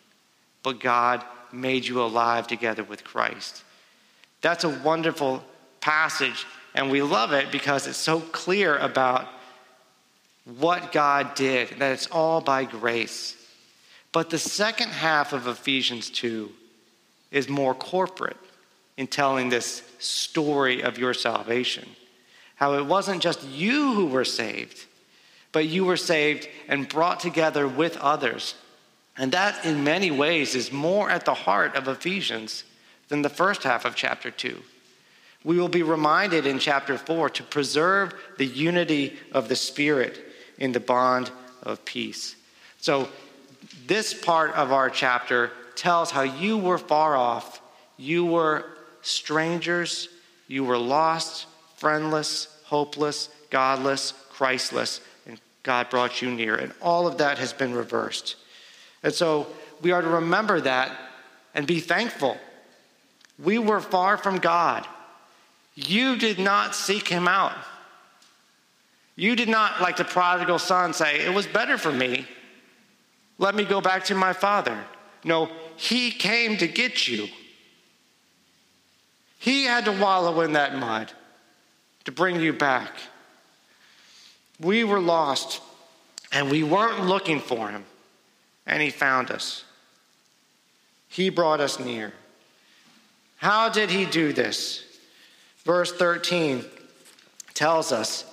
But 0.66 0.80
God 0.80 1.22
made 1.52 1.86
you 1.86 2.02
alive 2.02 2.48
together 2.48 2.82
with 2.82 3.04
Christ. 3.04 3.62
That's 4.40 4.64
a 4.64 4.68
wonderful 4.68 5.44
passage, 5.80 6.44
and 6.74 6.90
we 6.90 7.02
love 7.02 7.32
it 7.32 7.52
because 7.52 7.86
it's 7.86 7.96
so 7.96 8.18
clear 8.18 8.76
about 8.76 9.28
what 10.58 10.90
God 10.90 11.36
did, 11.36 11.68
that 11.78 11.92
it's 11.92 12.08
all 12.08 12.40
by 12.40 12.64
grace. 12.64 13.36
But 14.10 14.28
the 14.30 14.40
second 14.40 14.88
half 14.88 15.32
of 15.32 15.46
Ephesians 15.46 16.10
2 16.10 16.50
is 17.30 17.48
more 17.48 17.72
corporate 17.72 18.36
in 18.96 19.06
telling 19.06 19.48
this 19.48 19.84
story 20.00 20.82
of 20.82 20.98
your 20.98 21.14
salvation. 21.14 21.88
How 22.56 22.74
it 22.74 22.86
wasn't 22.86 23.22
just 23.22 23.44
you 23.44 23.94
who 23.94 24.06
were 24.06 24.24
saved, 24.24 24.84
but 25.52 25.66
you 25.66 25.84
were 25.84 25.96
saved 25.96 26.48
and 26.66 26.88
brought 26.88 27.20
together 27.20 27.68
with 27.68 27.96
others. 27.98 28.56
And 29.18 29.32
that, 29.32 29.64
in 29.64 29.82
many 29.82 30.10
ways, 30.10 30.54
is 30.54 30.70
more 30.70 31.10
at 31.10 31.24
the 31.24 31.34
heart 31.34 31.74
of 31.74 31.88
Ephesians 31.88 32.64
than 33.08 33.22
the 33.22 33.28
first 33.28 33.62
half 33.62 33.84
of 33.84 33.94
chapter 33.94 34.30
2. 34.30 34.60
We 35.44 35.58
will 35.58 35.68
be 35.68 35.82
reminded 35.82 36.44
in 36.44 36.58
chapter 36.58 36.98
4 36.98 37.30
to 37.30 37.42
preserve 37.42 38.14
the 38.36 38.46
unity 38.46 39.16
of 39.32 39.48
the 39.48 39.56
Spirit 39.56 40.20
in 40.58 40.72
the 40.72 40.80
bond 40.80 41.30
of 41.62 41.84
peace. 41.84 42.36
So, 42.78 43.08
this 43.86 44.12
part 44.12 44.52
of 44.54 44.72
our 44.72 44.90
chapter 44.90 45.52
tells 45.76 46.10
how 46.10 46.22
you 46.22 46.58
were 46.58 46.78
far 46.78 47.16
off, 47.16 47.60
You 47.96 48.24
were 48.24 48.64
strangers, 49.02 50.08
you 50.48 50.64
were 50.64 50.78
lost, 50.78 51.46
friendless, 51.76 52.48
hopeless, 52.64 53.28
godless, 53.50 54.12
Christless, 54.30 55.00
and 55.26 55.40
God 55.62 55.90
brought 55.90 56.20
you 56.22 56.30
near. 56.30 56.56
And 56.56 56.72
all 56.82 57.06
of 57.06 57.18
that 57.18 57.38
has 57.38 57.52
been 57.52 57.72
reversed. 57.72 58.36
And 59.06 59.14
so 59.14 59.46
we 59.82 59.92
are 59.92 60.02
to 60.02 60.08
remember 60.08 60.60
that 60.62 60.90
and 61.54 61.64
be 61.64 61.78
thankful. 61.78 62.36
We 63.38 63.56
were 63.56 63.80
far 63.80 64.16
from 64.16 64.38
God. 64.38 64.84
You 65.76 66.16
did 66.16 66.40
not 66.40 66.74
seek 66.74 67.06
him 67.06 67.28
out. 67.28 67.52
You 69.14 69.36
did 69.36 69.48
not, 69.48 69.80
like 69.80 69.96
the 69.96 70.04
prodigal 70.04 70.58
son, 70.58 70.92
say, 70.92 71.24
It 71.24 71.32
was 71.32 71.46
better 71.46 71.78
for 71.78 71.92
me. 71.92 72.26
Let 73.38 73.54
me 73.54 73.64
go 73.64 73.80
back 73.80 74.06
to 74.06 74.16
my 74.16 74.32
father. 74.32 74.76
No, 75.22 75.50
he 75.76 76.10
came 76.10 76.56
to 76.56 76.66
get 76.66 77.06
you. 77.06 77.28
He 79.38 79.66
had 79.66 79.84
to 79.84 79.92
wallow 79.92 80.40
in 80.40 80.54
that 80.54 80.76
mud 80.76 81.12
to 82.06 82.10
bring 82.10 82.40
you 82.40 82.52
back. 82.52 82.90
We 84.58 84.82
were 84.82 85.00
lost 85.00 85.60
and 86.32 86.50
we 86.50 86.64
weren't 86.64 87.06
looking 87.06 87.38
for 87.38 87.68
him, 87.68 87.84
and 88.66 88.82
he 88.82 88.90
found 88.90 89.30
us. 89.30 89.64
He 91.08 91.30
brought 91.30 91.60
us 91.60 91.78
near. 91.78 92.12
How 93.36 93.68
did 93.68 93.90
he 93.90 94.06
do 94.06 94.32
this? 94.32 94.84
Verse 95.64 95.92
13 95.92 96.64
tells 97.54 97.92
us 97.92 98.24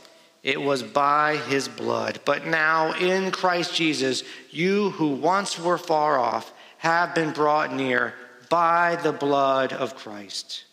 it 0.44 0.62
was 0.62 0.84
by 0.84 1.38
his 1.38 1.68
blood. 1.68 2.20
But 2.26 2.46
now 2.46 2.94
in 2.94 3.32
Christ 3.32 3.74
Jesus, 3.74 4.24
you 4.50 4.92
who 4.92 5.10
once 5.16 5.58
were 5.58 5.78
far 5.78 6.20
off 6.20 6.52
have 6.80 7.16
been 7.16 7.32
brought 7.32 7.74
near 7.74 8.14
by 8.50 8.98
the 8.98 9.14
blood 9.14 9.72
of 9.72 9.96
Christ. 9.96 10.66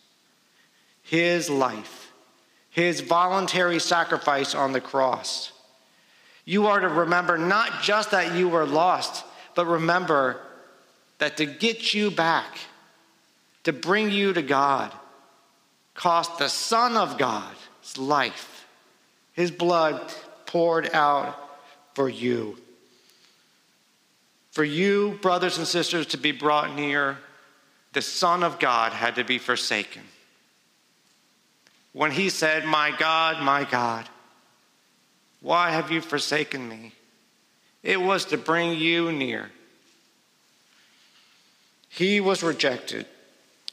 His 1.03 1.49
life, 1.49 2.13
his 2.71 3.01
voluntary 3.01 3.79
sacrifice 3.79 4.55
on 4.55 4.73
the 4.73 4.81
cross. 4.81 5.53
You 6.45 6.67
are 6.67 6.81
to 6.81 6.89
remember 6.89 7.39
not 7.39 7.83
just 7.83 8.11
that 8.11 8.35
you 8.35 8.49
were 8.49 8.67
lost, 8.67 9.25
but 9.55 9.67
remember 9.67 10.41
that 11.19 11.37
to 11.37 11.47
get 11.47 11.93
you 11.95 12.11
back, 12.11 12.59
to 13.65 13.73
bring 13.73 14.11
you 14.11 14.33
to 14.33 14.43
God, 14.43 14.93
cost 15.95 16.39
the 16.39 16.49
Son 16.49 16.97
of 16.97 17.19
God's 17.19 17.99
life, 17.99 18.67
his 19.33 19.51
blood 19.51 20.13
poured 20.47 20.91
out 20.93 21.37
for 21.95 22.09
you. 22.09 22.59
For 24.51 24.65
you, 24.65 25.19
brothers 25.23 25.59
and 25.59 25.67
sisters, 25.67 26.07
to 26.09 26.17
be 26.17 26.33
brought 26.33 26.75
near, 26.75 27.19
the 27.93 28.03
Son 28.03 28.43
of 28.43 28.59
God 28.59 28.93
had 28.93 29.17
to 29.17 29.25
be 29.25 29.39
forsaken. 29.39 30.03
When 31.93 32.11
he 32.11 32.29
said, 32.29 32.65
My 32.65 32.93
God, 32.97 33.43
my 33.43 33.65
God, 33.65 34.09
why 35.41 35.71
have 35.71 35.91
you 35.91 36.01
forsaken 36.01 36.69
me? 36.69 36.93
It 37.83 38.01
was 38.01 38.27
to 38.27 38.39
bring 38.39 38.79
you 38.79 39.11
near. 39.13 39.51
He 41.89 42.21
was 42.21 42.43
rejected, 42.43 43.07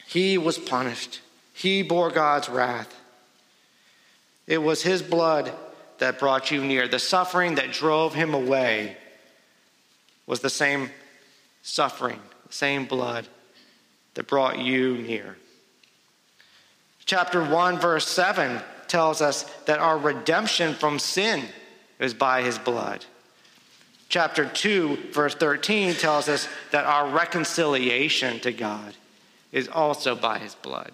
he 0.06 0.38
was 0.38 0.58
punished, 0.58 1.22
he 1.54 1.82
bore 1.82 2.10
God's 2.10 2.50
wrath. 2.50 2.94
It 4.48 4.60
was 4.60 4.82
his 4.82 5.02
blood 5.02 5.52
that 6.00 6.20
brought 6.20 6.52
you 6.52 6.64
near. 6.64 6.88
The 6.88 7.00
suffering 7.00 7.56
that 7.56 7.72
drove 7.72 8.14
him 8.14 8.34
away 8.34 8.96
was 10.26 10.40
the 10.40 10.50
same 10.50 10.90
suffering, 11.62 12.20
the 12.48 12.54
same 12.54 12.86
blood 12.86 13.28
that 14.14 14.28
brought 14.28 14.60
you 14.60 14.98
near. 14.98 15.38
Chapter 17.06 17.44
1, 17.44 17.80
verse 17.80 18.08
7 18.08 18.62
tells 18.88 19.22
us 19.22 19.44
that 19.66 19.80
our 19.80 19.98
redemption 19.98 20.74
from 20.74 20.98
sin 21.00 21.44
is 22.00 22.14
by 22.14 22.42
his 22.42 22.58
blood. 22.58 23.06
Chapter 24.10 24.46
2, 24.46 25.12
verse 25.12 25.36
13 25.36 25.93
tells 25.96 26.30
us 26.30 26.48
that 26.72 26.86
our 26.86 27.10
reconciliation 27.10 28.39
to 28.39 28.52
God 28.52 28.93
is 29.52 29.67
also 29.67 30.15
by 30.15 30.39
his 30.39 30.56
blood. 30.56 30.93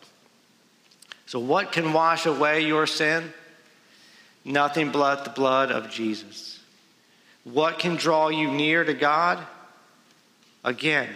So, 1.26 1.40
what 1.40 1.72
can 1.72 1.94
wash 1.94 2.26
away 2.26 2.62
your 2.62 2.88
sin? 2.88 3.34
Nothing 4.46 4.92
but 4.92 5.24
the 5.24 5.30
blood 5.30 5.72
of 5.72 5.90
Jesus. 5.90 6.60
What 7.44 7.80
can 7.80 7.96
draw 7.96 8.30
you 8.30 8.52
near 8.52 8.84
to 8.84 8.94
God? 8.94 9.40
Again, 10.64 11.10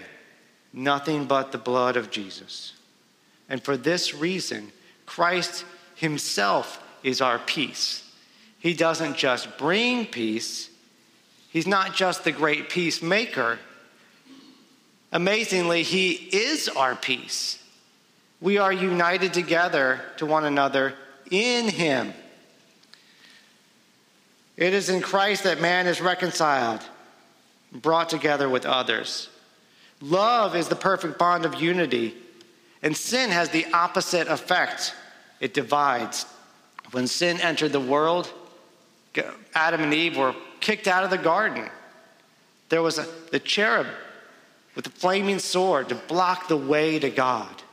nothing 0.74 1.26
but 1.26 1.52
the 1.52 1.58
blood 1.58 1.98
of 1.98 2.12
Jesus. 2.12 2.74
And 3.50 3.64
for 3.64 3.78
this 3.78 4.14
reason, 4.14 4.72
Christ 5.06 5.66
himself 5.96 6.84
is 7.04 7.22
our 7.22 7.40
peace. 7.40 8.04
He 8.60 8.74
doesn't 8.74 9.16
just 9.16 9.58
bring 9.58 10.06
peace, 10.06 10.70
he's 11.58 11.66
not 11.66 11.96
just 11.96 12.24
the 12.24 12.32
great 12.32 12.70
peacemaker. 12.70 13.58
Amazingly, 15.12 15.82
he 15.82 16.12
is 16.12 16.70
our 16.70 16.96
peace. 16.96 17.58
We 18.40 18.60
are 18.60 18.72
united 18.72 19.34
together 19.34 20.00
to 20.18 20.28
one 20.28 20.46
another 20.46 20.94
in 21.32 21.68
him. 21.68 22.14
It 24.56 24.72
is 24.72 24.90
in 24.90 25.02
Christ 25.02 25.46
that 25.46 25.60
man 25.60 25.88
is 25.88 26.00
reconciled, 26.00 26.82
brought 27.72 28.10
together 28.10 28.48
with 28.48 28.68
others. 28.68 29.28
Love 30.00 30.56
is 30.56 30.68
the 30.68 30.76
perfect 30.76 31.18
bond 31.18 31.44
of 31.44 31.60
unity, 31.60 32.14
and 32.84 32.96
sin 32.96 33.32
has 33.32 33.50
the 33.50 33.66
opposite 33.74 34.28
effect 34.28 34.94
it 35.40 35.56
divides. 35.56 36.28
When 36.92 37.08
sin 37.08 37.42
entered 37.42 37.72
the 37.72 37.80
world, 37.80 38.32
Adam 39.56 39.82
and 39.82 39.94
Eve 39.96 40.18
were 40.18 40.36
kicked 40.60 40.88
out 40.88 41.04
of 41.04 41.10
the 41.10 41.18
garden. 41.18 41.70
There 42.70 42.82
was 42.82 42.98
a, 42.98 43.08
the 43.32 43.40
cherub 43.40 43.88
with 44.76 44.86
the 44.86 44.92
flaming 44.92 45.40
sword 45.40 45.90
to 45.90 45.96
block 45.96 46.48
the 46.48 46.58
way 46.58 47.00
to 47.00 47.10
God. 47.10 47.64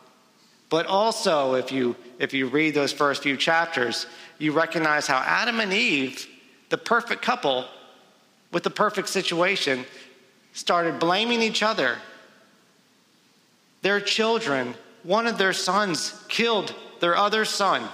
But 0.70 0.86
also, 0.86 1.54
if 1.54 1.70
you, 1.70 1.96
if 2.18 2.32
you 2.32 2.46
read 2.46 2.74
those 2.74 2.92
first 2.92 3.22
few 3.22 3.36
chapters, 3.36 4.06
you 4.38 4.52
recognize 4.52 5.06
how 5.06 5.18
Adam 5.18 5.60
and 5.60 5.72
Eve, 5.72 6.26
the 6.70 6.78
perfect 6.78 7.22
couple 7.22 7.66
with 8.52 8.62
the 8.62 8.70
perfect 8.70 9.08
situation, 9.08 9.84
started 10.52 10.98
blaming 10.98 11.42
each 11.42 11.62
other. 11.62 11.98
Their 13.82 14.00
children, 14.00 14.74
one 15.02 15.26
of 15.26 15.36
their 15.36 15.52
sons 15.52 16.24
killed 16.28 16.74
their 17.00 17.16
other 17.16 17.44
son. 17.44 17.88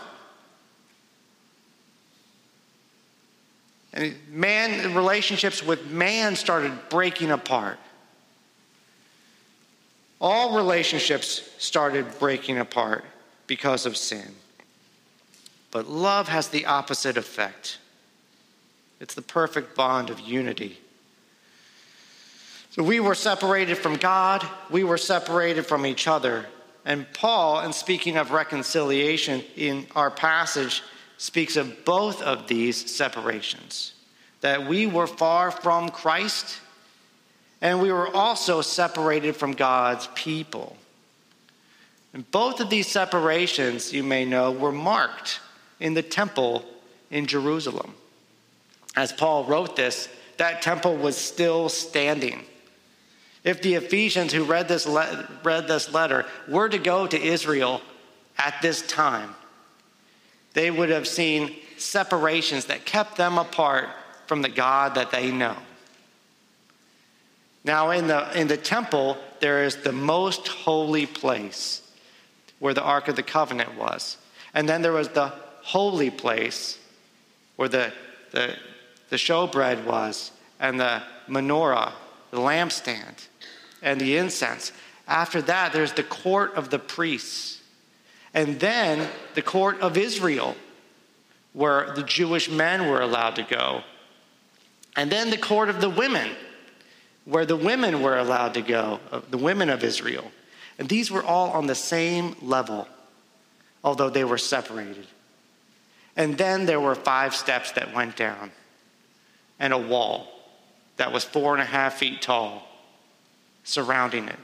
And 3.93 4.15
man, 4.31 4.95
relationships 4.95 5.63
with 5.63 5.91
man 5.91 6.37
started 6.37 6.73
breaking 6.89 7.31
apart. 7.31 7.79
All 10.21 10.57
relationships 10.57 11.49
started 11.59 12.07
breaking 12.19 12.59
apart 12.59 13.05
because 13.47 13.87
of 13.87 13.97
sin. 13.97 14.35
But 15.71 15.89
love 15.89 16.29
has 16.29 16.49
the 16.49 16.67
opposite 16.67 17.17
effect 17.17 17.79
it's 19.01 19.15
the 19.15 19.23
perfect 19.23 19.75
bond 19.75 20.11
of 20.11 20.21
unity. 20.21 20.79
So 22.71 22.83
we 22.83 23.01
were 23.01 23.15
separated 23.15 23.79
from 23.79 23.97
God, 23.97 24.47
we 24.69 24.85
were 24.85 24.99
separated 24.99 25.67
from 25.67 25.87
each 25.87 26.07
other. 26.07 26.47
And 26.85 27.11
Paul, 27.15 27.61
in 27.63 27.73
speaking 27.73 28.17
of 28.17 28.31
reconciliation 28.31 29.43
in 29.57 29.87
our 29.97 30.11
passage, 30.11 30.83
speaks 31.21 31.57
of 31.57 31.85
both 31.85 32.23
of 32.23 32.47
these 32.47 32.91
separations 32.91 33.93
that 34.41 34.67
we 34.67 34.87
were 34.87 35.07
far 35.07 35.51
from 35.51 35.91
Christ 35.91 36.59
and 37.61 37.83
we 37.83 37.93
were 37.93 38.09
also 38.17 38.63
separated 38.63 39.37
from 39.37 39.53
God's 39.53 40.09
people. 40.15 40.79
And 42.15 42.29
both 42.31 42.61
of 42.61 42.71
these 42.71 42.87
separations, 42.87 43.93
you 43.93 44.03
may 44.03 44.25
know, 44.25 44.51
were 44.51 44.73
marked 44.73 45.41
in 45.79 45.93
the 45.93 46.03
temple 46.03 46.65
in 47.11 47.27
Jerusalem. 47.27 47.93
As 48.97 49.13
Paul 49.13 49.45
wrote 49.45 49.77
this, 49.77 50.09
that 50.39 50.63
temple 50.63 50.97
was 50.97 51.19
still 51.19 51.69
standing. 51.69 52.47
If 53.45 53.61
the 53.61 53.75
Ephesians 53.75 54.33
who 54.33 54.45
read 54.45 54.69
this, 54.69 54.87
le- 54.87 55.29
read 55.45 55.69
this 55.69 55.93
letter 55.93 56.25
were 56.49 56.71
to 56.71 56.79
go 56.79 57.07
to 57.07 57.21
Israel 57.21 57.83
at 58.39 58.55
this 58.63 58.81
time, 58.87 59.35
they 60.55 60.71
would 60.71 60.91
have 60.91 61.07
seen 61.07 61.55
separations 61.77 62.67
that 62.67 62.85
kept 62.85 63.17
them 63.17 63.39
apart 63.39 63.89
from 64.27 64.43
the 64.43 64.49
God 64.49 64.95
that 64.95 65.11
they 65.11 65.31
know. 65.31 65.57
Now, 67.65 67.91
in 67.91 68.07
the, 68.07 68.39
in 68.39 68.49
the 68.49 68.57
temple, 68.57 69.19
there 69.41 69.65
is 69.65 69.77
the 69.77 69.93
most 69.93 70.49
holy 70.49 71.07
place 71.07 71.83
where 72.59 72.75
the 72.75 72.83
Ark 72.83 73.09
of 73.09 73.17
the 73.17 73.23
Covenant 73.23 73.77
was. 73.77 74.17
And 74.55 74.69
then 74.69 74.83
there 74.83 74.93
was 74.93 75.09
the 75.09 75.33
holy 75.63 76.11
place 76.11 76.79
where 77.57 77.69
the, 77.69 77.93
the, 78.33 78.57
the 79.11 79.17
showbread 79.17 79.85
was, 79.85 80.31
and 80.59 80.81
the 80.81 81.03
menorah, 81.29 81.93
the 82.31 82.39
lampstand, 82.39 83.27
and 83.83 84.01
the 84.01 84.17
incense. 84.17 84.73
After 85.07 85.43
that, 85.43 85.73
there's 85.73 85.93
the 85.93 86.03
court 86.03 86.55
of 86.55 86.71
the 86.71 86.79
priests. 86.79 87.60
And 88.35 88.61
then 88.61 89.09
the 89.35 89.43
court 89.43 89.81
of 89.81 89.97
Israel, 89.97 90.55
where 91.53 91.93
the 91.95 92.03
Jewish 92.03 92.49
men 92.49 92.89
were 92.89 93.01
allowed 93.01 93.37
to 93.37 93.43
go. 93.43 93.83
And 94.97 95.11
then 95.11 95.31
the 95.31 95.39
court 95.39 95.69
of 95.69 95.81
the 95.81 95.91
women, 95.91 96.31
where 97.25 97.45
the 97.47 97.57
women 97.57 98.03
were 98.03 98.19
allowed 98.19 98.55
to 98.55 98.63
go, 98.63 99.01
the 99.31 99.39
women 99.39 99.69
of 99.69 99.83
Israel. 99.83 100.31
And 100.79 100.89
these 100.89 101.11
were 101.11 101.23
all 101.23 101.51
on 101.51 101.67
the 101.67 101.75
same 101.75 102.37
level, 102.41 102.89
although 103.83 104.11
they 104.11 104.25
were 104.25 104.39
separated. 104.39 105.07
And 106.17 106.39
then 106.39 106.67
there 106.67 106.81
were 106.81 106.95
five 106.95 107.35
steps 107.35 107.73
that 107.73 107.95
went 107.95 108.17
down, 108.17 108.51
and 109.59 109.73
a 109.73 109.79
wall 109.79 110.29
that 110.97 111.13
was 111.13 111.25
four 111.25 111.55
and 111.55 111.63
a 111.63 111.67
half 111.67 111.95
feet 111.95 112.23
tall 112.23 112.67
surrounding 113.65 114.29
it, 114.29 114.39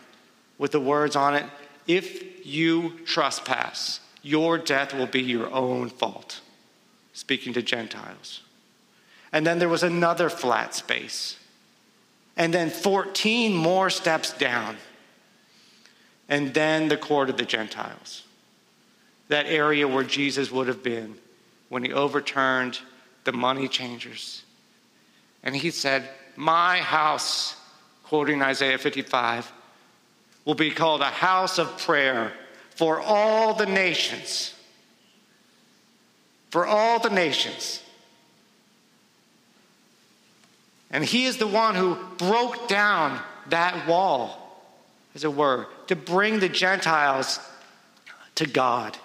with 0.59 0.73
the 0.73 0.81
words 0.81 1.17
on 1.17 1.35
it 1.35 1.45
If 1.87 2.47
you 2.47 3.01
trespass, 3.05 4.01
your 4.23 4.59
death 4.59 4.93
will 4.93 5.07
be 5.07 5.23
your 5.23 5.51
own 5.53 5.89
fault. 5.89 6.41
Speaking 7.13 7.53
to 7.55 7.63
Gentiles. 7.63 8.43
And 9.33 9.47
then 9.47 9.59
there 9.59 9.69
was 9.69 9.83
another 9.83 10.29
flat 10.29 10.75
space. 10.75 11.39
And 12.37 12.53
then 12.53 12.71
14 12.71 13.55
more 13.55 13.89
steps 13.91 14.33
down. 14.33 14.77
And 16.29 16.53
then 16.53 16.89
the 16.89 16.97
court 16.97 17.31
of 17.31 17.37
the 17.37 17.45
Gentiles. 17.45 18.25
That 19.29 19.47
area 19.47 19.89
where 19.89 20.05
Jesus 20.05 20.51
would 20.51 20.69
have 20.69 20.83
been 20.83 21.17
when 21.69 21.83
he 21.83 21.93
overturned 21.93 22.81
the 23.25 23.33
money 23.33 23.69
changers. 23.69 24.43
And 25.43 25.55
he 25.55 25.71
said, 25.71 26.09
My 26.37 26.79
house, 26.79 27.57
quoting 28.05 28.43
Isaiah 28.43 28.79
55, 28.79 29.53
will 30.47 30.55
be 30.55 30.71
called 30.71 31.03
a 31.03 31.07
house 31.07 31.59
of 31.59 31.77
prayer 31.77 32.33
for 32.71 33.01
all 33.01 33.53
the 33.53 33.67
nations. 33.67 34.55
For 36.51 36.65
all 36.65 37.01
the 37.01 37.11
nations. 37.11 37.83
And 40.91 41.05
he 41.05 41.27
is 41.27 41.37
the 41.37 41.47
one 41.47 41.75
who 41.75 41.99
broke 42.17 42.69
down 42.69 43.21
that 43.51 43.87
wall, 43.87 44.63
as 45.15 45.25
it 45.25 45.35
were, 45.35 45.67
to 45.89 45.97
bring 45.97 46.39
the 46.39 46.49
Gentiles 46.49 47.41
to 48.37 48.47
God, 48.47 48.97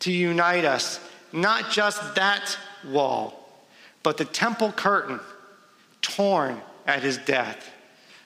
to 0.00 0.12
unite 0.12 0.64
us 0.64 0.98
not 1.32 1.70
just 1.70 2.14
that 2.14 2.56
wall, 2.84 3.48
but 4.02 4.16
the 4.16 4.24
temple 4.24 4.72
curtain 4.72 5.20
torn 6.02 6.60
at 6.86 7.02
his 7.02 7.18
death, 7.18 7.70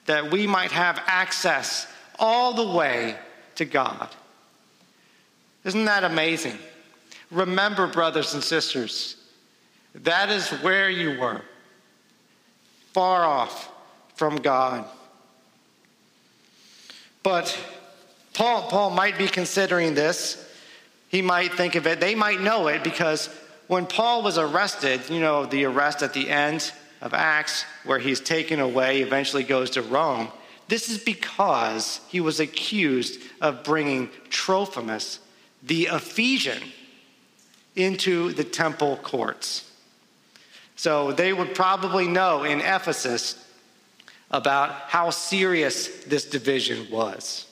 that 0.06 0.30
we 0.30 0.46
might 0.46 0.72
have 0.72 1.00
access 1.06 1.86
all 2.18 2.54
the 2.54 2.66
way 2.66 3.16
to 3.56 3.64
God. 3.64 4.08
Isn't 5.64 5.84
that 5.84 6.04
amazing? 6.04 6.58
Remember, 7.30 7.86
brothers 7.86 8.34
and 8.34 8.42
sisters, 8.42 9.16
that 9.94 10.30
is 10.30 10.48
where 10.62 10.88
you 10.88 11.18
were, 11.18 11.42
far 12.92 13.24
off 13.24 13.70
from 14.14 14.36
God. 14.36 14.84
But 17.22 17.58
Paul, 18.32 18.68
Paul 18.68 18.90
might 18.90 19.18
be 19.18 19.28
considering 19.28 19.94
this 19.94 20.44
he 21.08 21.22
might 21.22 21.54
think 21.54 21.74
of 21.74 21.86
it, 21.86 22.00
they 22.00 22.14
might 22.14 22.40
know 22.40 22.68
it 22.68 22.84
because 22.84 23.28
when 23.66 23.86
Paul 23.86 24.22
was 24.22 24.38
arrested, 24.38 25.00
you 25.10 25.20
know, 25.20 25.46
the 25.46 25.64
arrest 25.64 26.02
at 26.02 26.12
the 26.12 26.28
end 26.28 26.72
of 27.00 27.14
Acts, 27.14 27.64
where 27.84 27.98
he's 27.98 28.20
taken 28.20 28.60
away, 28.60 29.02
eventually 29.02 29.42
goes 29.42 29.70
to 29.70 29.82
Rome, 29.82 30.28
this 30.68 30.90
is 30.90 30.98
because 30.98 32.00
he 32.08 32.20
was 32.20 32.40
accused 32.40 33.20
of 33.40 33.64
bringing 33.64 34.10
Trophimus, 34.28 35.18
the 35.62 35.88
Ephesian, 35.90 36.62
into 37.74 38.32
the 38.32 38.44
temple 38.44 38.98
courts. 38.98 39.70
So 40.76 41.12
they 41.12 41.32
would 41.32 41.54
probably 41.54 42.06
know 42.06 42.44
in 42.44 42.60
Ephesus 42.60 43.44
about 44.30 44.70
how 44.70 45.10
serious 45.10 46.04
this 46.04 46.26
division 46.26 46.86
was. 46.90 47.46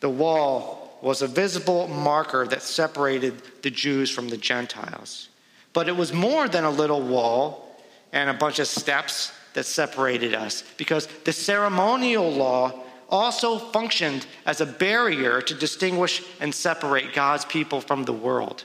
The 0.00 0.10
wall 0.10 0.98
was 1.00 1.22
a 1.22 1.28
visible 1.28 1.86
marker 1.86 2.46
that 2.46 2.62
separated 2.62 3.40
the 3.62 3.70
Jews 3.70 4.10
from 4.10 4.28
the 4.28 4.36
Gentiles. 4.36 5.28
But 5.72 5.88
it 5.88 5.96
was 5.96 6.12
more 6.12 6.48
than 6.48 6.64
a 6.64 6.70
little 6.70 7.02
wall 7.02 7.80
and 8.12 8.28
a 8.28 8.34
bunch 8.34 8.58
of 8.58 8.66
steps 8.66 9.30
that 9.56 9.64
separated 9.64 10.34
us, 10.34 10.62
because 10.76 11.08
the 11.24 11.32
ceremonial 11.32 12.30
law 12.30 12.72
also 13.08 13.58
functioned 13.58 14.26
as 14.44 14.60
a 14.60 14.66
barrier 14.66 15.40
to 15.40 15.54
distinguish 15.54 16.22
and 16.40 16.54
separate 16.54 17.14
God's 17.14 17.44
people 17.46 17.80
from 17.80 18.04
the 18.04 18.12
world. 18.12 18.64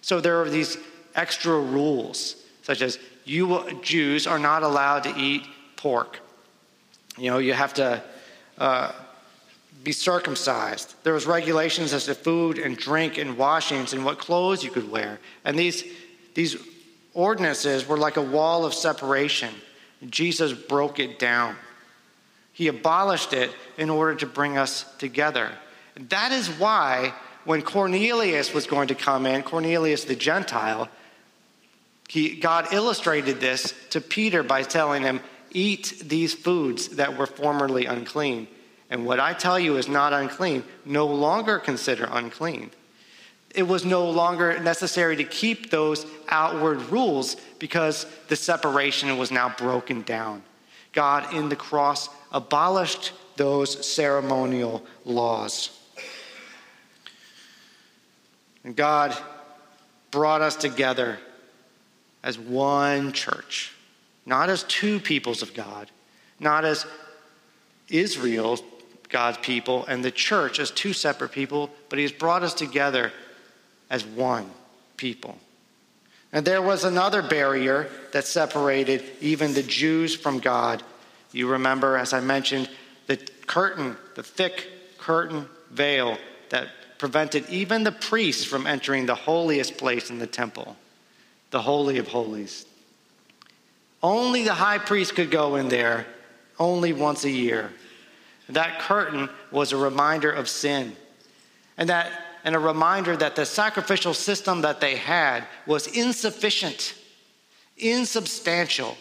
So 0.00 0.20
there 0.20 0.42
are 0.42 0.50
these 0.50 0.76
extra 1.14 1.58
rules, 1.58 2.36
such 2.62 2.82
as 2.82 2.98
you 3.24 3.80
Jews 3.82 4.26
are 4.26 4.38
not 4.38 4.62
allowed 4.62 5.04
to 5.04 5.14
eat 5.16 5.46
pork. 5.76 6.20
You 7.16 7.30
know, 7.30 7.38
you 7.38 7.54
have 7.54 7.74
to. 7.74 8.02
Uh, 8.58 8.92
be 9.84 9.92
circumcised. 9.92 10.94
There 11.04 11.14
was 11.14 11.24
regulations 11.24 11.92
as 11.92 12.06
to 12.06 12.14
food 12.14 12.58
and 12.58 12.76
drink 12.76 13.16
and 13.16 13.38
washings 13.38 13.92
and 13.92 14.04
what 14.04 14.18
clothes 14.18 14.64
you 14.64 14.72
could 14.72 14.90
wear. 14.90 15.20
And 15.44 15.56
these, 15.56 15.84
these 16.34 16.56
ordinances 17.14 17.86
were 17.86 17.96
like 17.96 18.16
a 18.16 18.22
wall 18.22 18.64
of 18.64 18.74
separation. 18.74 19.54
Jesus 20.08 20.52
broke 20.52 20.98
it 20.98 21.18
down. 21.18 21.56
He 22.52 22.68
abolished 22.68 23.32
it 23.32 23.50
in 23.76 23.90
order 23.90 24.14
to 24.16 24.26
bring 24.26 24.58
us 24.58 24.84
together. 24.98 25.50
That 26.08 26.32
is 26.32 26.48
why 26.48 27.14
when 27.44 27.62
Cornelius 27.62 28.52
was 28.52 28.66
going 28.66 28.88
to 28.88 28.94
come 28.94 29.26
in, 29.26 29.42
Cornelius 29.42 30.04
the 30.04 30.16
Gentile, 30.16 30.88
he, 32.08 32.36
God 32.36 32.72
illustrated 32.72 33.40
this 33.40 33.74
to 33.90 34.00
Peter 34.00 34.42
by 34.42 34.62
telling 34.62 35.02
him, 35.02 35.20
Eat 35.50 36.02
these 36.04 36.34
foods 36.34 36.88
that 36.96 37.16
were 37.16 37.26
formerly 37.26 37.86
unclean 37.86 38.48
and 38.90 39.04
what 39.04 39.20
I 39.20 39.34
tell 39.34 39.58
you 39.58 39.76
is 39.76 39.88
not 39.88 40.12
unclean, 40.12 40.64
no 40.84 41.06
longer 41.06 41.58
consider 41.58 42.08
unclean. 42.10 42.70
It 43.58 43.66
was 43.66 43.84
no 43.84 44.08
longer 44.08 44.56
necessary 44.60 45.16
to 45.16 45.24
keep 45.24 45.68
those 45.68 46.06
outward 46.28 46.80
rules 46.90 47.34
because 47.58 48.06
the 48.28 48.36
separation 48.36 49.18
was 49.18 49.32
now 49.32 49.52
broken 49.58 50.02
down. 50.02 50.44
God 50.92 51.34
in 51.34 51.48
the 51.48 51.56
cross 51.56 52.08
abolished 52.30 53.10
those 53.34 53.84
ceremonial 53.84 54.86
laws. 55.04 55.76
And 58.62 58.76
God 58.76 59.12
brought 60.12 60.40
us 60.40 60.54
together 60.54 61.18
as 62.22 62.38
one 62.38 63.10
church, 63.10 63.74
not 64.24 64.50
as 64.50 64.62
two 64.62 65.00
peoples 65.00 65.42
of 65.42 65.52
God, 65.52 65.90
not 66.38 66.64
as 66.64 66.86
Israel 67.88 68.60
God's 69.08 69.38
people 69.38 69.84
and 69.86 70.04
the 70.04 70.12
church 70.12 70.60
as 70.60 70.70
two 70.70 70.92
separate 70.92 71.32
people, 71.32 71.70
but 71.88 71.98
He's 71.98 72.12
brought 72.12 72.44
us 72.44 72.54
together 72.54 73.10
as 73.90 74.04
one 74.04 74.50
people. 74.96 75.38
And 76.32 76.44
there 76.44 76.60
was 76.60 76.84
another 76.84 77.22
barrier 77.22 77.88
that 78.12 78.26
separated 78.26 79.02
even 79.20 79.54
the 79.54 79.62
Jews 79.62 80.14
from 80.14 80.40
God. 80.40 80.82
You 81.32 81.48
remember, 81.48 81.96
as 81.96 82.12
I 82.12 82.20
mentioned, 82.20 82.68
the 83.06 83.16
curtain, 83.46 83.96
the 84.14 84.22
thick 84.22 84.68
curtain 84.98 85.48
veil 85.70 86.18
that 86.50 86.68
prevented 86.98 87.48
even 87.48 87.84
the 87.84 87.92
priests 87.92 88.44
from 88.44 88.66
entering 88.66 89.06
the 89.06 89.14
holiest 89.14 89.78
place 89.78 90.10
in 90.10 90.18
the 90.18 90.26
temple, 90.26 90.76
the 91.50 91.62
Holy 91.62 91.98
of 91.98 92.08
Holies. 92.08 92.66
Only 94.02 94.44
the 94.44 94.54
high 94.54 94.78
priest 94.78 95.14
could 95.14 95.30
go 95.30 95.56
in 95.56 95.68
there 95.68 96.06
only 96.58 96.92
once 96.92 97.24
a 97.24 97.30
year. 97.30 97.72
That 98.48 98.80
curtain 98.80 99.28
was 99.50 99.72
a 99.72 99.76
reminder 99.76 100.30
of 100.30 100.48
sin. 100.48 100.96
And 101.76 101.88
that 101.88 102.10
and 102.44 102.54
a 102.54 102.58
reminder 102.58 103.16
that 103.16 103.36
the 103.36 103.46
sacrificial 103.46 104.14
system 104.14 104.62
that 104.62 104.80
they 104.80 104.96
had 104.96 105.44
was 105.66 105.86
insufficient, 105.86 106.94
insubstantial. 107.76 108.96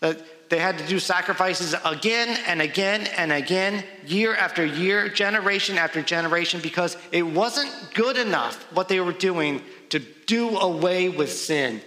That 0.00 0.50
they 0.50 0.58
had 0.58 0.78
to 0.78 0.86
do 0.86 0.98
sacrifices 0.98 1.74
again 1.84 2.38
and 2.46 2.62
again 2.62 3.06
and 3.16 3.32
again, 3.32 3.84
year 4.06 4.34
after 4.34 4.64
year, 4.64 5.08
generation 5.08 5.76
after 5.76 6.02
generation, 6.02 6.60
because 6.62 6.96
it 7.12 7.22
wasn't 7.22 7.70
good 7.94 8.16
enough 8.16 8.62
what 8.72 8.88
they 8.88 9.00
were 9.00 9.12
doing 9.12 9.62
to 9.90 9.98
do 10.26 10.56
away 10.58 11.08
with 11.08 11.32
sin. 11.32 11.80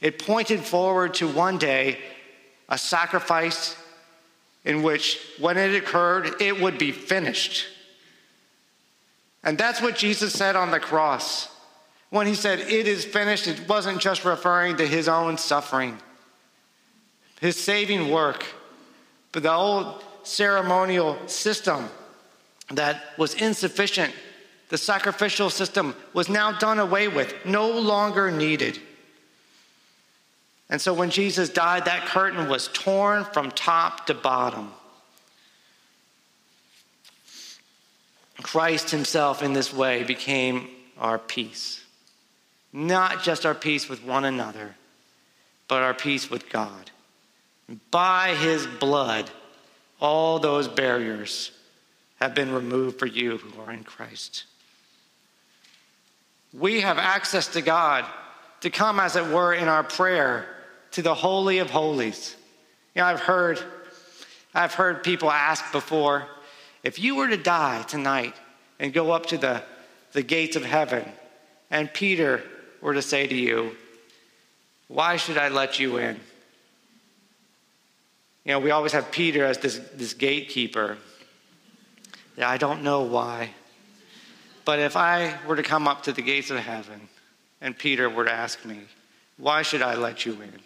It 0.00 0.24
pointed 0.24 0.60
forward 0.60 1.14
to 1.14 1.28
one 1.28 1.58
day 1.58 1.98
a 2.68 2.78
sacrifice 2.78 3.76
in 4.64 4.82
which, 4.82 5.18
when 5.38 5.56
it 5.56 5.74
occurred, 5.74 6.40
it 6.40 6.60
would 6.60 6.78
be 6.78 6.92
finished. 6.92 7.66
And 9.44 9.56
that's 9.56 9.80
what 9.80 9.96
Jesus 9.96 10.32
said 10.32 10.56
on 10.56 10.70
the 10.70 10.80
cross. 10.80 11.48
When 12.10 12.26
he 12.26 12.34
said, 12.34 12.60
It 12.60 12.88
is 12.88 13.04
finished, 13.04 13.46
it 13.46 13.68
wasn't 13.68 14.00
just 14.00 14.24
referring 14.24 14.76
to 14.76 14.86
his 14.86 15.08
own 15.08 15.38
suffering, 15.38 15.98
his 17.40 17.56
saving 17.62 18.10
work. 18.10 18.44
But 19.32 19.42
the 19.42 19.52
old 19.52 20.02
ceremonial 20.22 21.16
system 21.26 21.88
that 22.70 23.02
was 23.16 23.34
insufficient. 23.34 24.12
The 24.68 24.78
sacrificial 24.78 25.48
system 25.48 25.94
was 26.12 26.28
now 26.28 26.52
done 26.52 26.78
away 26.78 27.08
with, 27.08 27.34
no 27.44 27.70
longer 27.70 28.30
needed. 28.30 28.78
And 30.70 30.80
so 30.80 30.92
when 30.92 31.08
Jesus 31.08 31.48
died, 31.48 31.86
that 31.86 32.06
curtain 32.06 32.48
was 32.48 32.68
torn 32.68 33.24
from 33.24 33.50
top 33.50 34.06
to 34.06 34.14
bottom. 34.14 34.72
Christ 38.42 38.90
Himself, 38.90 39.42
in 39.42 39.52
this 39.52 39.72
way, 39.72 40.04
became 40.04 40.68
our 40.98 41.18
peace. 41.18 41.84
Not 42.72 43.22
just 43.22 43.44
our 43.44 43.54
peace 43.54 43.88
with 43.88 44.04
one 44.04 44.24
another, 44.24 44.76
but 45.66 45.82
our 45.82 45.94
peace 45.94 46.30
with 46.30 46.48
God. 46.48 46.90
By 47.90 48.34
His 48.34 48.66
blood, 48.66 49.30
all 50.00 50.38
those 50.38 50.68
barriers 50.68 51.50
have 52.20 52.34
been 52.34 52.52
removed 52.52 52.98
for 52.98 53.06
you 53.06 53.38
who 53.38 53.60
are 53.60 53.72
in 53.72 53.84
Christ. 53.84 54.44
We 56.52 56.80
have 56.80 56.98
access 56.98 57.48
to 57.48 57.62
God 57.62 58.04
to 58.60 58.70
come, 58.70 58.98
as 58.98 59.16
it 59.16 59.26
were, 59.26 59.52
in 59.52 59.68
our 59.68 59.84
prayer 59.84 60.46
to 60.92 61.02
the 61.02 61.14
Holy 61.14 61.58
of 61.58 61.70
Holies. 61.70 62.36
You 62.94 63.02
know, 63.02 63.06
I've 63.06 63.20
heard, 63.20 63.62
I've 64.54 64.74
heard 64.74 65.04
people 65.04 65.30
ask 65.30 65.70
before, 65.72 66.26
if 66.88 66.98
you 66.98 67.16
were 67.16 67.28
to 67.28 67.36
die 67.36 67.82
tonight 67.82 68.34
and 68.78 68.94
go 68.94 69.10
up 69.10 69.26
to 69.26 69.36
the, 69.36 69.62
the 70.12 70.22
gates 70.22 70.56
of 70.56 70.64
heaven, 70.64 71.04
and 71.70 71.92
Peter 71.92 72.42
were 72.80 72.94
to 72.94 73.02
say 73.02 73.26
to 73.26 73.34
you, 73.34 73.76
Why 74.86 75.18
should 75.18 75.36
I 75.36 75.48
let 75.50 75.78
you 75.78 75.98
in? 75.98 76.18
You 78.46 78.52
know, 78.52 78.60
we 78.60 78.70
always 78.70 78.92
have 78.92 79.12
Peter 79.12 79.44
as 79.44 79.58
this, 79.58 79.78
this 79.96 80.14
gatekeeper. 80.14 80.96
Yeah, 82.38 82.48
I 82.48 82.56
don't 82.56 82.82
know 82.82 83.02
why. 83.02 83.50
But 84.64 84.78
if 84.78 84.96
I 84.96 85.34
were 85.46 85.56
to 85.56 85.62
come 85.62 85.86
up 85.86 86.04
to 86.04 86.12
the 86.14 86.22
gates 86.22 86.48
of 86.48 86.56
heaven 86.56 87.10
and 87.60 87.76
Peter 87.76 88.08
were 88.08 88.24
to 88.24 88.32
ask 88.32 88.64
me, 88.64 88.80
Why 89.36 89.60
should 89.60 89.82
I 89.82 89.94
let 89.94 90.24
you 90.24 90.32
in? 90.40 90.60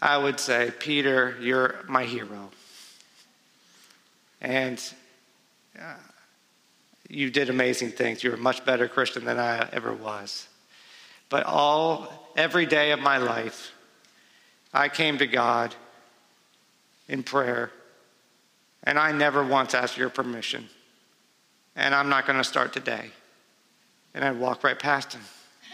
I 0.00 0.16
would 0.16 0.40
say, 0.40 0.72
Peter, 0.78 1.36
you're 1.38 1.84
my 1.86 2.04
hero. 2.04 2.50
And 4.46 4.80
uh, 5.76 5.94
you 7.08 7.32
did 7.32 7.50
amazing 7.50 7.90
things. 7.90 8.22
You're 8.22 8.34
a 8.34 8.38
much 8.38 8.64
better 8.64 8.86
Christian 8.86 9.24
than 9.24 9.40
I 9.40 9.68
ever 9.72 9.92
was. 9.92 10.46
But 11.28 11.46
all, 11.46 12.30
every 12.36 12.64
day 12.64 12.92
of 12.92 13.00
my 13.00 13.18
life, 13.18 13.72
I 14.72 14.88
came 14.88 15.18
to 15.18 15.26
God 15.26 15.74
in 17.08 17.24
prayer, 17.24 17.72
and 18.84 19.00
I 19.00 19.10
never 19.10 19.44
once 19.44 19.74
asked 19.74 19.98
your 19.98 20.10
permission. 20.10 20.68
And 21.74 21.92
I'm 21.92 22.08
not 22.08 22.24
going 22.24 22.38
to 22.38 22.44
start 22.44 22.72
today. 22.72 23.10
And 24.14 24.24
I'd 24.24 24.38
walk 24.38 24.62
right 24.62 24.78
past 24.78 25.12
him. 25.12 25.22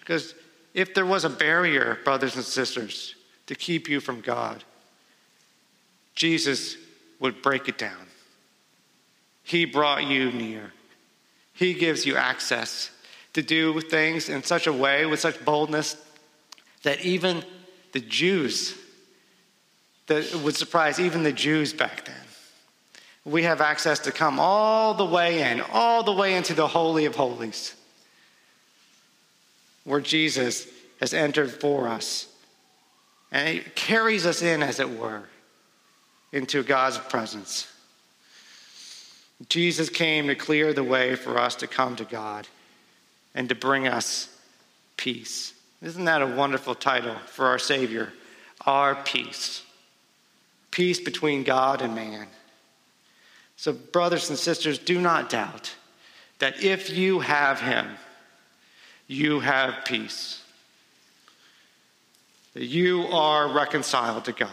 because 0.00 0.34
if 0.74 0.92
there 0.92 1.06
was 1.06 1.24
a 1.24 1.30
barrier, 1.30 1.98
brothers 2.04 2.36
and 2.36 2.44
sisters, 2.44 3.14
to 3.46 3.54
keep 3.54 3.88
you 3.88 4.00
from 4.00 4.20
God, 4.20 4.64
Jesus 6.14 6.76
would 7.20 7.42
break 7.42 7.68
it 7.68 7.78
down. 7.78 8.06
He 9.42 9.64
brought 9.64 10.04
you 10.04 10.30
near. 10.32 10.72
He 11.54 11.74
gives 11.74 12.06
you 12.06 12.16
access 12.16 12.90
to 13.34 13.42
do 13.42 13.80
things 13.80 14.28
in 14.28 14.42
such 14.42 14.66
a 14.66 14.72
way, 14.72 15.06
with 15.06 15.20
such 15.20 15.42
boldness, 15.44 15.96
that 16.82 17.04
even 17.04 17.44
the 17.92 18.00
Jews, 18.00 18.74
that 20.06 20.34
would 20.36 20.56
surprise 20.56 21.00
even 21.00 21.22
the 21.22 21.32
Jews 21.32 21.72
back 21.72 22.04
then. 22.04 22.14
We 23.24 23.44
have 23.44 23.60
access 23.60 24.00
to 24.00 24.12
come 24.12 24.40
all 24.40 24.94
the 24.94 25.04
way 25.04 25.50
in, 25.50 25.60
all 25.72 26.02
the 26.02 26.12
way 26.12 26.34
into 26.34 26.54
the 26.54 26.66
Holy 26.66 27.04
of 27.04 27.14
Holies 27.14 27.74
where 29.84 30.00
Jesus 30.00 30.68
has 31.00 31.12
entered 31.12 31.50
for 31.50 31.88
us. 31.88 32.28
And 33.30 33.48
it 33.48 33.74
carries 33.74 34.26
us 34.26 34.42
in, 34.42 34.62
as 34.62 34.78
it 34.78 34.90
were, 34.90 35.22
into 36.32 36.62
God's 36.62 36.98
presence. 36.98 37.68
Jesus 39.48 39.88
came 39.88 40.28
to 40.28 40.34
clear 40.34 40.72
the 40.72 40.84
way 40.84 41.14
for 41.14 41.38
us 41.38 41.54
to 41.56 41.66
come 41.66 41.96
to 41.96 42.04
God 42.04 42.48
and 43.34 43.48
to 43.48 43.54
bring 43.54 43.86
us 43.86 44.28
peace. 44.96 45.52
Isn't 45.82 46.04
that 46.04 46.22
a 46.22 46.26
wonderful 46.26 46.74
title 46.74 47.16
for 47.26 47.46
our 47.46 47.58
Savior? 47.58 48.12
Our 48.64 48.94
peace. 48.94 49.62
Peace 50.70 51.00
between 51.00 51.42
God 51.42 51.82
and 51.82 51.94
man. 51.94 52.28
So, 53.56 53.72
brothers 53.72 54.30
and 54.30 54.38
sisters, 54.38 54.78
do 54.78 55.00
not 55.00 55.28
doubt 55.28 55.74
that 56.38 56.62
if 56.62 56.90
you 56.90 57.20
have 57.20 57.60
Him, 57.60 57.86
you 59.06 59.40
have 59.40 59.84
peace. 59.84 60.42
That 62.54 62.64
you 62.64 63.02
are 63.06 63.52
reconciled 63.52 64.24
to 64.26 64.32
God. 64.32 64.50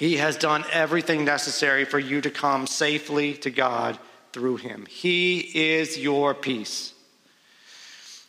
He 0.00 0.16
has 0.16 0.38
done 0.38 0.64
everything 0.72 1.26
necessary 1.26 1.84
for 1.84 1.98
you 1.98 2.22
to 2.22 2.30
come 2.30 2.66
safely 2.66 3.34
to 3.34 3.50
God 3.50 3.98
through 4.32 4.56
him. 4.56 4.86
He 4.88 5.40
is 5.40 5.98
your 5.98 6.32
peace. 6.32 6.94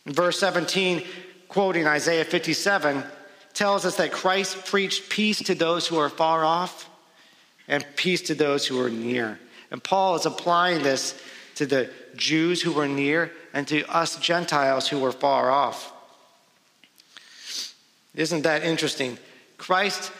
verse 0.04 0.38
17, 0.38 1.02
quoting 1.48 1.86
Isaiah 1.86 2.26
57, 2.26 3.02
tells 3.54 3.86
us 3.86 3.96
that 3.96 4.12
Christ 4.12 4.66
preached 4.66 5.08
peace 5.08 5.38
to 5.44 5.54
those 5.54 5.86
who 5.86 5.96
are 5.96 6.10
far 6.10 6.44
off 6.44 6.90
and 7.66 7.86
peace 7.96 8.20
to 8.24 8.34
those 8.34 8.66
who 8.66 8.78
are 8.78 8.90
near. 8.90 9.40
And 9.70 9.82
Paul 9.82 10.16
is 10.16 10.26
applying 10.26 10.82
this 10.82 11.18
to 11.54 11.64
the 11.64 11.88
Jews 12.14 12.60
who 12.60 12.72
were 12.72 12.86
near 12.86 13.32
and 13.54 13.66
to 13.68 13.90
us 13.90 14.16
Gentiles 14.16 14.88
who 14.88 14.98
were 14.98 15.10
far 15.10 15.50
off. 15.50 15.90
Isn't 18.14 18.42
that 18.42 18.62
interesting? 18.62 19.16
Christ 19.56 20.12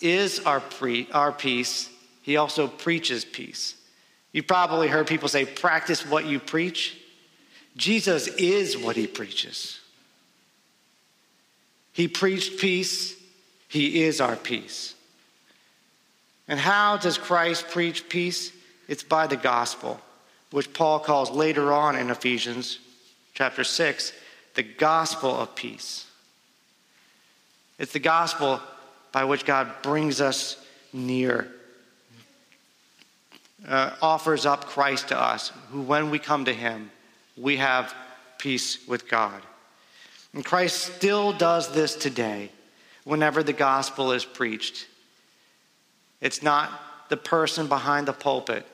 is 0.00 0.40
our, 0.40 0.60
pre- 0.60 1.08
our 1.12 1.32
peace, 1.32 1.90
he 2.22 2.36
also 2.36 2.68
preaches 2.68 3.24
peace. 3.24 3.74
You've 4.32 4.46
probably 4.46 4.88
heard 4.88 5.06
people 5.06 5.28
say, 5.28 5.44
practice 5.44 6.04
what 6.04 6.26
you 6.26 6.38
preach. 6.38 6.98
Jesus 7.76 8.26
is 8.28 8.76
what 8.76 8.96
he 8.96 9.06
preaches. 9.06 9.80
He 11.92 12.08
preached 12.08 12.60
peace, 12.60 13.14
he 13.68 14.02
is 14.02 14.20
our 14.20 14.36
peace. 14.36 14.94
And 16.48 16.60
how 16.60 16.96
does 16.96 17.18
Christ 17.18 17.68
preach 17.68 18.08
peace? 18.08 18.52
It's 18.88 19.02
by 19.02 19.26
the 19.26 19.36
gospel 19.36 20.00
which 20.50 20.72
Paul 20.72 21.00
calls 21.00 21.30
later 21.30 21.72
on 21.72 21.96
in 21.96 22.10
Ephesians 22.10 22.78
chapter 23.34 23.64
6 23.64 24.12
the 24.54 24.62
gospel 24.62 25.34
of 25.34 25.54
peace. 25.54 26.06
It's 27.78 27.92
the 27.92 27.98
gospel 27.98 28.60
by 29.12 29.24
which 29.24 29.44
God 29.44 29.70
brings 29.82 30.20
us 30.20 30.56
near, 30.92 31.48
uh, 33.66 33.92
offers 34.02 34.46
up 34.46 34.66
Christ 34.66 35.08
to 35.08 35.20
us, 35.20 35.52
who, 35.70 35.82
when 35.82 36.10
we 36.10 36.18
come 36.18 36.44
to 36.44 36.52
Him, 36.52 36.90
we 37.36 37.56
have 37.56 37.94
peace 38.38 38.86
with 38.86 39.08
God. 39.08 39.40
And 40.34 40.44
Christ 40.44 40.94
still 40.96 41.32
does 41.32 41.72
this 41.72 41.94
today 41.94 42.50
whenever 43.04 43.42
the 43.42 43.52
gospel 43.52 44.12
is 44.12 44.24
preached. 44.24 44.86
It's 46.20 46.42
not 46.42 46.70
the 47.08 47.16
person 47.16 47.66
behind 47.66 48.06
the 48.06 48.12
pulpit 48.12 48.66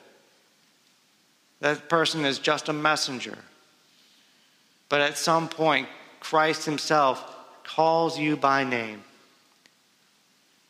that 1.63 1.87
person 1.87 2.25
is 2.25 2.39
just 2.39 2.67
a 2.67 2.73
messenger. 2.73 3.37
But 4.89 4.99
at 4.99 5.17
some 5.17 5.47
point, 5.47 5.87
Christ 6.19 6.65
Himself 6.65 7.23
calls 7.63 8.19
you 8.19 8.35
by 8.35 8.65
name 8.65 9.01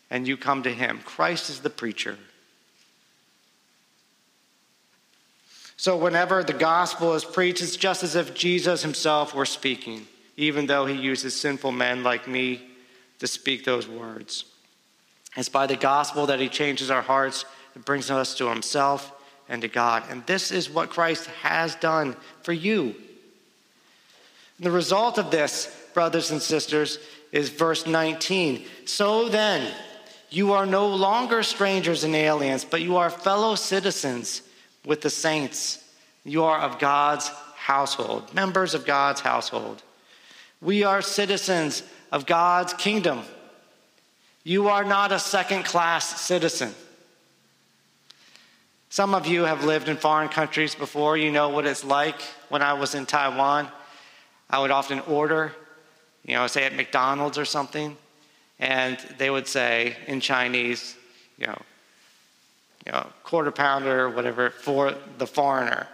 and 0.10 0.28
you 0.28 0.38
come 0.38 0.64
to 0.64 0.72
Him. 0.72 1.00
Christ 1.04 1.50
is 1.50 1.62
the 1.62 1.70
preacher. 1.70 2.18
So, 5.76 5.98
whenever 5.98 6.44
the 6.44 6.54
gospel 6.54 7.14
is 7.14 7.26
preached, 7.26 7.62
it's 7.62 7.76
just 7.76 8.04
as 8.04 8.16
if 8.16 8.34
Jesus 8.34 8.84
Himself 8.84 9.36
were 9.36 9.46
speaking, 9.46 10.08
even 10.38 10.66
though 10.66 10.86
He 10.86 10.96
uses 10.96 11.40
sinful 11.40 11.72
men 11.72 12.04
like 12.04 12.28
me 12.28 12.62
to 13.20 13.28
speak 13.28 13.66
those 13.66 13.88
words. 13.88 14.46
It's 15.36 15.50
by 15.50 15.68
the 15.68 15.76
gospel 15.76 16.28
that 16.28 16.40
He 16.40 16.48
changes 16.48 16.92
our 16.92 17.02
hearts, 17.02 17.46
it 17.76 17.86
brings 17.86 18.12
us 18.12 18.36
to 18.36 18.50
Himself 18.50 19.12
and 19.50 19.62
to 19.62 19.68
God. 19.68 20.04
And 20.10 20.26
this 20.26 20.52
is 20.52 20.70
what 20.70 20.90
Christ 20.90 21.28
has 21.42 21.76
done 21.76 22.16
for 22.44 22.54
you. 22.54 22.96
And 24.58 24.66
the 24.66 24.72
result 24.72 25.18
of 25.18 25.32
this, 25.32 25.76
brothers 25.94 26.32
and 26.32 26.42
sisters, 26.42 27.00
is 27.32 27.50
verse 27.50 27.86
19. 27.86 28.66
So 28.86 29.28
then, 29.28 29.70
you 30.34 30.54
are 30.54 30.66
no 30.66 30.88
longer 30.88 31.44
strangers 31.44 32.04
and 32.04 32.16
aliens, 32.16 32.66
but 32.66 32.82
you 32.82 32.98
are 32.98 33.12
fellow 33.12 33.54
citizens 33.54 34.42
with 34.84 35.02
the 35.02 35.10
saints. 35.12 35.84
You 36.26 36.46
are 36.46 36.60
of 36.60 36.80
God's 36.80 37.28
household, 37.56 38.34
members 38.34 38.74
of 38.74 38.84
God's 38.84 39.22
household. 39.22 39.84
We 40.60 40.84
are 40.84 41.04
citizens 41.04 41.84
of 42.12 42.26
God's 42.26 42.74
kingdom. 42.74 43.22
You 44.44 44.70
are 44.70 44.84
not 44.84 45.12
a 45.12 45.20
second 45.20 45.66
class 45.66 46.20
citizen. 46.20 46.74
Some 48.90 49.14
of 49.14 49.28
you 49.28 49.44
have 49.44 49.64
lived 49.64 49.88
in 49.88 49.98
foreign 49.98 50.30
countries 50.30 50.74
before. 50.74 51.16
You 51.16 51.32
know 51.32 51.50
what 51.50 51.68
it's 51.68 51.84
like. 51.84 52.20
When 52.50 52.64
I 52.64 52.74
was 52.74 52.96
in 52.96 53.06
Taiwan, 53.06 53.68
I 54.50 54.60
would 54.60 54.72
often 54.72 55.00
order, 55.02 55.54
you 56.26 56.34
know, 56.34 56.48
say 56.48 56.64
at 56.64 56.76
McDonald's 56.76 57.38
or 57.38 57.46
something, 57.46 57.98
and 58.60 58.98
they 59.18 59.30
would 59.30 59.48
say 59.48 59.96
in 60.08 60.20
Chinese, 60.20 60.96
you 61.38 61.48
know, 61.48 61.62
you 62.86 62.92
know, 62.92 63.08
quarter 63.24 63.52
pounder 63.52 64.10
whatever 64.10 64.50
for 64.50 64.94
the 65.18 65.28
foreigner. 65.28 65.88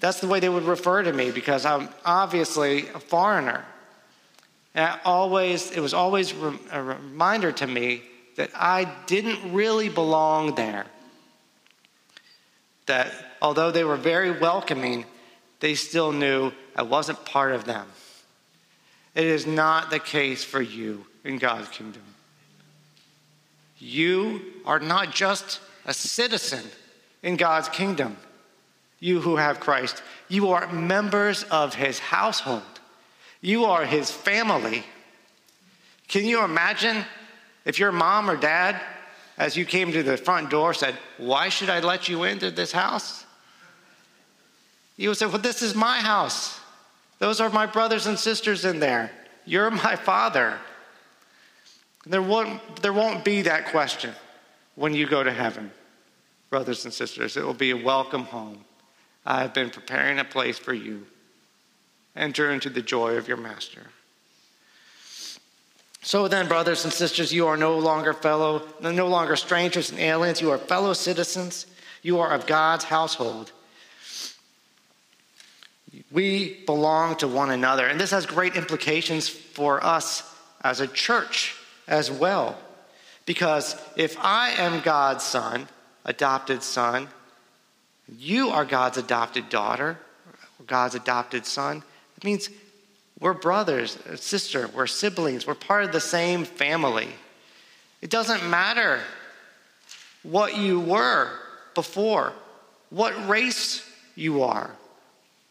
That's 0.00 0.20
the 0.20 0.26
way 0.26 0.40
they 0.40 0.48
would 0.48 0.64
refer 0.64 1.02
to 1.02 1.12
me 1.12 1.30
because 1.30 1.66
I'm 1.66 1.88
obviously 2.04 2.88
a 2.88 2.98
foreigner. 2.98 3.64
And 4.74 4.84
I 4.84 4.98
always, 5.04 5.70
it 5.72 5.80
was 5.80 5.92
always 5.92 6.32
a 6.70 6.82
reminder 6.82 7.52
to 7.52 7.66
me 7.66 8.02
that 8.36 8.50
I 8.54 8.90
didn't 9.06 9.52
really 9.52 9.90
belong 9.90 10.54
there. 10.54 10.86
That 12.86 13.12
although 13.42 13.70
they 13.70 13.84
were 13.84 13.96
very 13.96 14.38
welcoming, 14.38 15.04
they 15.60 15.74
still 15.74 16.12
knew 16.12 16.52
I 16.74 16.82
wasn't 16.82 17.24
part 17.26 17.52
of 17.52 17.64
them. 17.64 17.86
It 19.14 19.24
is 19.24 19.46
not 19.46 19.90
the 19.90 19.98
case 19.98 20.44
for 20.44 20.62
you 20.62 21.06
in 21.24 21.38
God's 21.38 21.68
kingdom. 21.68 22.02
You 23.78 24.42
are 24.66 24.78
not 24.78 25.12
just 25.12 25.60
a 25.86 25.94
citizen 25.94 26.64
in 27.22 27.36
God's 27.36 27.68
kingdom, 27.68 28.16
you 29.00 29.20
who 29.20 29.36
have 29.36 29.58
Christ. 29.58 30.02
You 30.28 30.50
are 30.50 30.70
members 30.72 31.44
of 31.44 31.74
his 31.74 31.98
household. 31.98 32.62
You 33.40 33.64
are 33.64 33.84
his 33.84 34.10
family. 34.10 34.84
Can 36.08 36.26
you 36.26 36.44
imagine 36.44 37.04
if 37.64 37.78
your 37.78 37.92
mom 37.92 38.30
or 38.30 38.36
dad, 38.36 38.80
as 39.38 39.56
you 39.56 39.64
came 39.64 39.92
to 39.92 40.02
the 40.02 40.16
front 40.18 40.50
door, 40.50 40.74
said, 40.74 40.96
Why 41.16 41.48
should 41.48 41.70
I 41.70 41.80
let 41.80 42.08
you 42.08 42.24
into 42.24 42.50
this 42.50 42.72
house? 42.72 43.24
You 44.96 45.08
would 45.08 45.18
say, 45.18 45.26
Well, 45.26 45.38
this 45.38 45.62
is 45.62 45.74
my 45.74 45.98
house. 45.98 46.59
Those 47.20 47.40
are 47.40 47.50
my 47.50 47.66
brothers 47.66 48.06
and 48.06 48.18
sisters 48.18 48.64
in 48.64 48.80
there. 48.80 49.12
You're 49.44 49.70
my 49.70 49.94
father. 49.94 50.58
There 52.06 52.22
won't, 52.22 52.82
there 52.82 52.94
won't 52.94 53.24
be 53.24 53.42
that 53.42 53.66
question 53.66 54.14
when 54.74 54.94
you 54.94 55.06
go 55.06 55.22
to 55.22 55.30
heaven, 55.30 55.70
brothers 56.48 56.84
and 56.86 56.92
sisters. 56.92 57.36
It 57.36 57.44
will 57.44 57.54
be 57.54 57.70
a 57.70 57.76
welcome 57.76 58.24
home. 58.24 58.64
I 59.26 59.42
have 59.42 59.52
been 59.52 59.68
preparing 59.68 60.18
a 60.18 60.24
place 60.24 60.58
for 60.58 60.72
you. 60.72 61.06
Enter 62.16 62.50
into 62.50 62.70
the 62.70 62.82
joy 62.82 63.16
of 63.16 63.28
your 63.28 63.36
master. 63.36 63.82
So 66.02 66.26
then, 66.26 66.48
brothers 66.48 66.84
and 66.84 66.92
sisters, 66.92 67.32
you 67.32 67.46
are 67.46 67.58
no 67.58 67.78
longer 67.78 68.14
fellow, 68.14 68.66
no 68.80 69.06
longer 69.08 69.36
strangers 69.36 69.90
and 69.90 70.00
aliens. 70.00 70.40
You 70.40 70.50
are 70.50 70.58
fellow 70.58 70.94
citizens. 70.94 71.66
You 72.02 72.18
are 72.20 72.32
of 72.32 72.46
God's 72.46 72.84
household. 72.84 73.52
We 76.10 76.62
belong 76.66 77.16
to 77.16 77.28
one 77.28 77.50
another. 77.50 77.86
And 77.86 78.00
this 78.00 78.10
has 78.10 78.26
great 78.26 78.56
implications 78.56 79.28
for 79.28 79.84
us 79.84 80.22
as 80.62 80.80
a 80.80 80.86
church 80.86 81.56
as 81.88 82.10
well. 82.10 82.58
Because 83.26 83.76
if 83.96 84.16
I 84.18 84.50
am 84.50 84.80
God's 84.80 85.24
son, 85.24 85.68
adopted 86.04 86.62
son, 86.62 87.08
you 88.18 88.50
are 88.50 88.64
God's 88.64 88.98
adopted 88.98 89.48
daughter, 89.48 89.98
God's 90.66 90.94
adopted 90.94 91.46
son, 91.46 91.82
it 92.16 92.24
means 92.24 92.50
we're 93.20 93.34
brothers, 93.34 93.96
uh, 93.98 94.16
sister, 94.16 94.68
we're 94.68 94.86
siblings, 94.86 95.46
we're 95.46 95.54
part 95.54 95.84
of 95.84 95.92
the 95.92 96.00
same 96.00 96.44
family. 96.44 97.08
It 98.00 98.10
doesn't 98.10 98.48
matter 98.48 99.00
what 100.22 100.56
you 100.56 100.80
were 100.80 101.30
before, 101.74 102.32
what 102.88 103.28
race 103.28 103.86
you 104.16 104.42
are, 104.42 104.70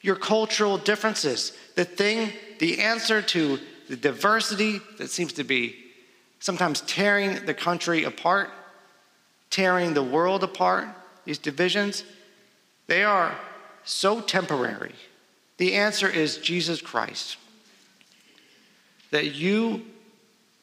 your 0.01 0.15
cultural 0.15 0.77
differences. 0.77 1.53
The 1.75 1.85
thing, 1.85 2.31
the 2.59 2.79
answer 2.79 3.21
to 3.21 3.59
the 3.89 3.95
diversity 3.95 4.79
that 4.97 5.09
seems 5.09 5.33
to 5.33 5.43
be 5.43 5.75
sometimes 6.39 6.81
tearing 6.81 7.45
the 7.45 7.53
country 7.53 8.03
apart, 8.03 8.49
tearing 9.49 9.93
the 9.93 10.03
world 10.03 10.43
apart, 10.43 10.88
these 11.25 11.38
divisions, 11.38 12.03
they 12.88 13.03
are 13.03 13.35
so 13.83 14.21
temporary. 14.21 14.93
The 15.57 15.73
answer 15.73 16.07
is 16.07 16.38
Jesus 16.38 16.81
Christ. 16.81 17.38
That 19.12 19.35
you 19.35 19.85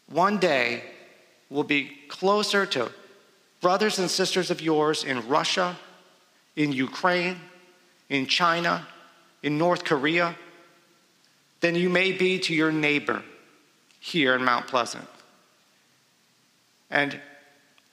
one 0.08 0.38
day 0.38 0.82
will 1.50 1.64
be 1.64 1.90
closer 2.08 2.64
to 2.66 2.90
brothers 3.60 3.98
and 3.98 4.10
sisters 4.10 4.50
of 4.50 4.60
yours 4.60 5.04
in 5.04 5.26
Russia, 5.28 5.76
in 6.54 6.72
Ukraine, 6.72 7.40
in 8.08 8.26
China, 8.26 8.86
in 9.46 9.58
North 9.58 9.84
Korea, 9.84 10.34
than 11.60 11.76
you 11.76 11.88
may 11.88 12.10
be 12.10 12.40
to 12.40 12.52
your 12.52 12.72
neighbor 12.72 13.22
here 14.00 14.34
in 14.34 14.44
Mount 14.44 14.66
Pleasant. 14.66 15.06
And 16.90 17.20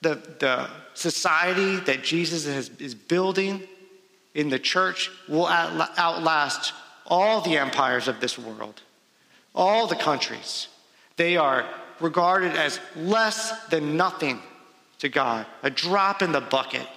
the, 0.00 0.16
the 0.40 0.68
society 0.94 1.76
that 1.76 2.02
Jesus 2.02 2.44
is, 2.44 2.70
is 2.80 2.96
building 2.96 3.62
in 4.34 4.48
the 4.48 4.58
church 4.58 5.12
will 5.28 5.46
outlast 5.46 6.74
all 7.06 7.40
the 7.40 7.56
empires 7.56 8.08
of 8.08 8.18
this 8.18 8.36
world, 8.36 8.82
all 9.54 9.86
the 9.86 9.94
countries. 9.94 10.66
They 11.16 11.36
are 11.36 11.68
regarded 12.00 12.56
as 12.56 12.80
less 12.96 13.66
than 13.66 13.96
nothing 13.96 14.40
to 14.98 15.08
God, 15.08 15.46
a 15.62 15.70
drop 15.70 16.20
in 16.20 16.32
the 16.32 16.40
bucket. 16.40 16.88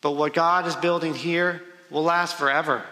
But 0.00 0.16
what 0.16 0.34
God 0.34 0.66
is 0.66 0.74
building 0.74 1.14
here 1.14 1.62
will 1.88 2.02
last 2.02 2.36
forever. 2.36 2.82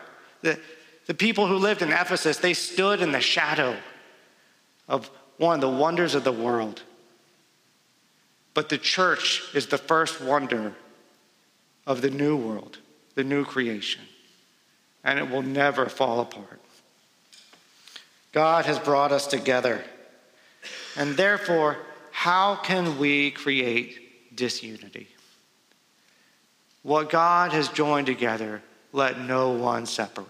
The, 0.44 0.60
the 1.06 1.14
people 1.14 1.46
who 1.46 1.56
lived 1.56 1.80
in 1.80 1.90
Ephesus, 1.90 2.36
they 2.36 2.52
stood 2.52 3.00
in 3.00 3.12
the 3.12 3.20
shadow 3.20 3.76
of 4.86 5.10
one 5.38 5.54
of 5.54 5.60
the 5.62 5.70
wonders 5.70 6.14
of 6.14 6.22
the 6.22 6.32
world. 6.32 6.82
But 8.52 8.68
the 8.68 8.76
church 8.76 9.42
is 9.54 9.68
the 9.68 9.78
first 9.78 10.20
wonder 10.20 10.74
of 11.86 12.02
the 12.02 12.10
new 12.10 12.36
world, 12.36 12.76
the 13.14 13.24
new 13.24 13.46
creation, 13.46 14.02
and 15.02 15.18
it 15.18 15.30
will 15.30 15.42
never 15.42 15.86
fall 15.86 16.20
apart. 16.20 16.60
God 18.32 18.66
has 18.66 18.78
brought 18.78 19.12
us 19.12 19.26
together, 19.26 19.82
and 20.94 21.16
therefore, 21.16 21.78
how 22.10 22.56
can 22.56 22.98
we 22.98 23.30
create 23.30 24.36
disunity? 24.36 25.08
What 26.82 27.08
God 27.08 27.52
has 27.52 27.68
joined 27.70 28.06
together, 28.08 28.62
let 28.94 29.18
no 29.20 29.50
one 29.50 29.84
separate. 29.84 30.28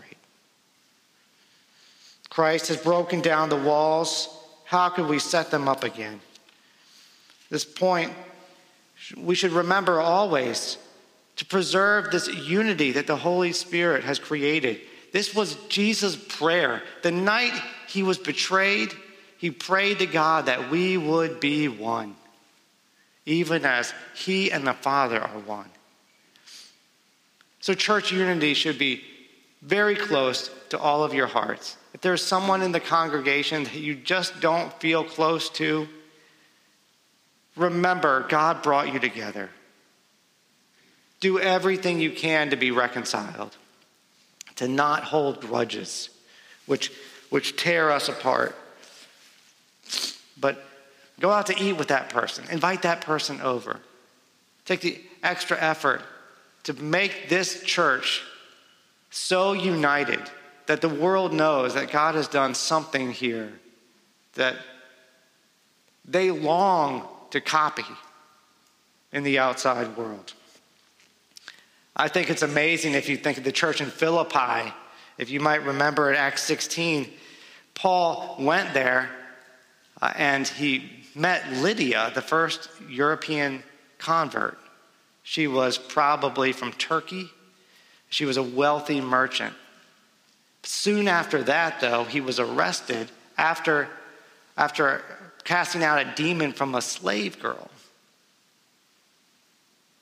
Christ 2.30 2.68
has 2.68 2.78
broken 2.78 3.20
down 3.20 3.50
the 3.50 3.56
walls. 3.56 4.28
How 4.64 4.88
could 4.88 5.06
we 5.06 5.18
set 5.20 5.50
them 5.50 5.68
up 5.68 5.84
again? 5.84 6.20
This 7.50 7.64
point, 7.64 8.10
we 9.16 9.34
should 9.34 9.52
remember 9.52 10.00
always 10.00 10.78
to 11.36 11.44
preserve 11.44 12.10
this 12.10 12.26
unity 12.26 12.92
that 12.92 13.06
the 13.06 13.16
Holy 13.16 13.52
Spirit 13.52 14.02
has 14.02 14.18
created. 14.18 14.80
This 15.12 15.34
was 15.34 15.56
Jesus' 15.68 16.16
prayer. 16.16 16.82
The 17.02 17.12
night 17.12 17.52
he 17.88 18.02
was 18.02 18.18
betrayed, 18.18 18.94
he 19.36 19.50
prayed 19.50 19.98
to 19.98 20.06
God 20.06 20.46
that 20.46 20.70
we 20.70 20.96
would 20.96 21.38
be 21.38 21.68
one, 21.68 22.16
even 23.26 23.66
as 23.66 23.92
he 24.14 24.50
and 24.50 24.66
the 24.66 24.72
Father 24.72 25.20
are 25.20 25.38
one. 25.40 25.68
So, 27.64 27.72
church 27.72 28.12
unity 28.12 28.52
should 28.52 28.78
be 28.78 29.02
very 29.62 29.96
close 29.96 30.50
to 30.68 30.78
all 30.78 31.02
of 31.02 31.14
your 31.14 31.26
hearts. 31.26 31.78
If 31.94 32.02
there's 32.02 32.22
someone 32.22 32.60
in 32.60 32.72
the 32.72 32.78
congregation 32.78 33.64
that 33.64 33.72
you 33.72 33.94
just 33.94 34.38
don't 34.42 34.70
feel 34.80 35.02
close 35.02 35.48
to, 35.48 35.88
remember 37.56 38.26
God 38.28 38.62
brought 38.62 38.92
you 38.92 39.00
together. 39.00 39.48
Do 41.20 41.40
everything 41.40 42.00
you 42.00 42.10
can 42.10 42.50
to 42.50 42.56
be 42.56 42.70
reconciled, 42.70 43.56
to 44.56 44.68
not 44.68 45.04
hold 45.04 45.40
grudges, 45.40 46.10
which, 46.66 46.92
which 47.30 47.56
tear 47.56 47.90
us 47.90 48.10
apart. 48.10 48.54
But 50.38 50.62
go 51.18 51.30
out 51.30 51.46
to 51.46 51.58
eat 51.58 51.78
with 51.78 51.88
that 51.88 52.10
person, 52.10 52.44
invite 52.50 52.82
that 52.82 53.00
person 53.00 53.40
over. 53.40 53.80
Take 54.66 54.82
the 54.82 55.00
extra 55.22 55.58
effort 55.58 56.02
to 56.64 56.72
make 56.74 57.28
this 57.28 57.62
church 57.62 58.22
so 59.10 59.52
united 59.52 60.20
that 60.66 60.80
the 60.80 60.88
world 60.88 61.32
knows 61.32 61.74
that 61.74 61.90
God 61.90 62.14
has 62.14 62.28
done 62.28 62.54
something 62.54 63.12
here 63.12 63.52
that 64.34 64.56
they 66.04 66.30
long 66.30 67.06
to 67.30 67.40
copy 67.40 67.84
in 69.12 69.22
the 69.22 69.38
outside 69.38 69.96
world. 69.96 70.32
I 71.96 72.08
think 72.08 72.30
it's 72.30 72.42
amazing 72.42 72.94
if 72.94 73.08
you 73.08 73.16
think 73.16 73.38
of 73.38 73.44
the 73.44 73.52
church 73.52 73.80
in 73.80 73.88
Philippi, 73.88 74.72
if 75.18 75.30
you 75.30 75.38
might 75.38 75.62
remember 75.64 76.10
in 76.10 76.16
Acts 76.16 76.42
16, 76.42 77.08
Paul 77.74 78.36
went 78.40 78.74
there 78.74 79.08
Uh, 80.04 80.12
and 80.16 80.46
he 80.46 80.90
met 81.14 81.50
Lydia, 81.52 82.12
the 82.14 82.22
first 82.22 82.68
European 82.88 83.62
convert. 83.98 84.58
She 85.24 85.48
was 85.48 85.78
probably 85.78 86.52
from 86.52 86.72
Turkey. 86.74 87.30
She 88.10 88.26
was 88.26 88.36
a 88.36 88.42
wealthy 88.42 89.00
merchant. 89.00 89.54
Soon 90.62 91.08
after 91.08 91.42
that, 91.42 91.80
though, 91.80 92.04
he 92.04 92.20
was 92.20 92.38
arrested 92.38 93.10
after, 93.36 93.88
after 94.56 95.02
casting 95.42 95.82
out 95.82 95.98
a 95.98 96.12
demon 96.14 96.52
from 96.52 96.74
a 96.74 96.82
slave 96.82 97.40
girl. 97.40 97.70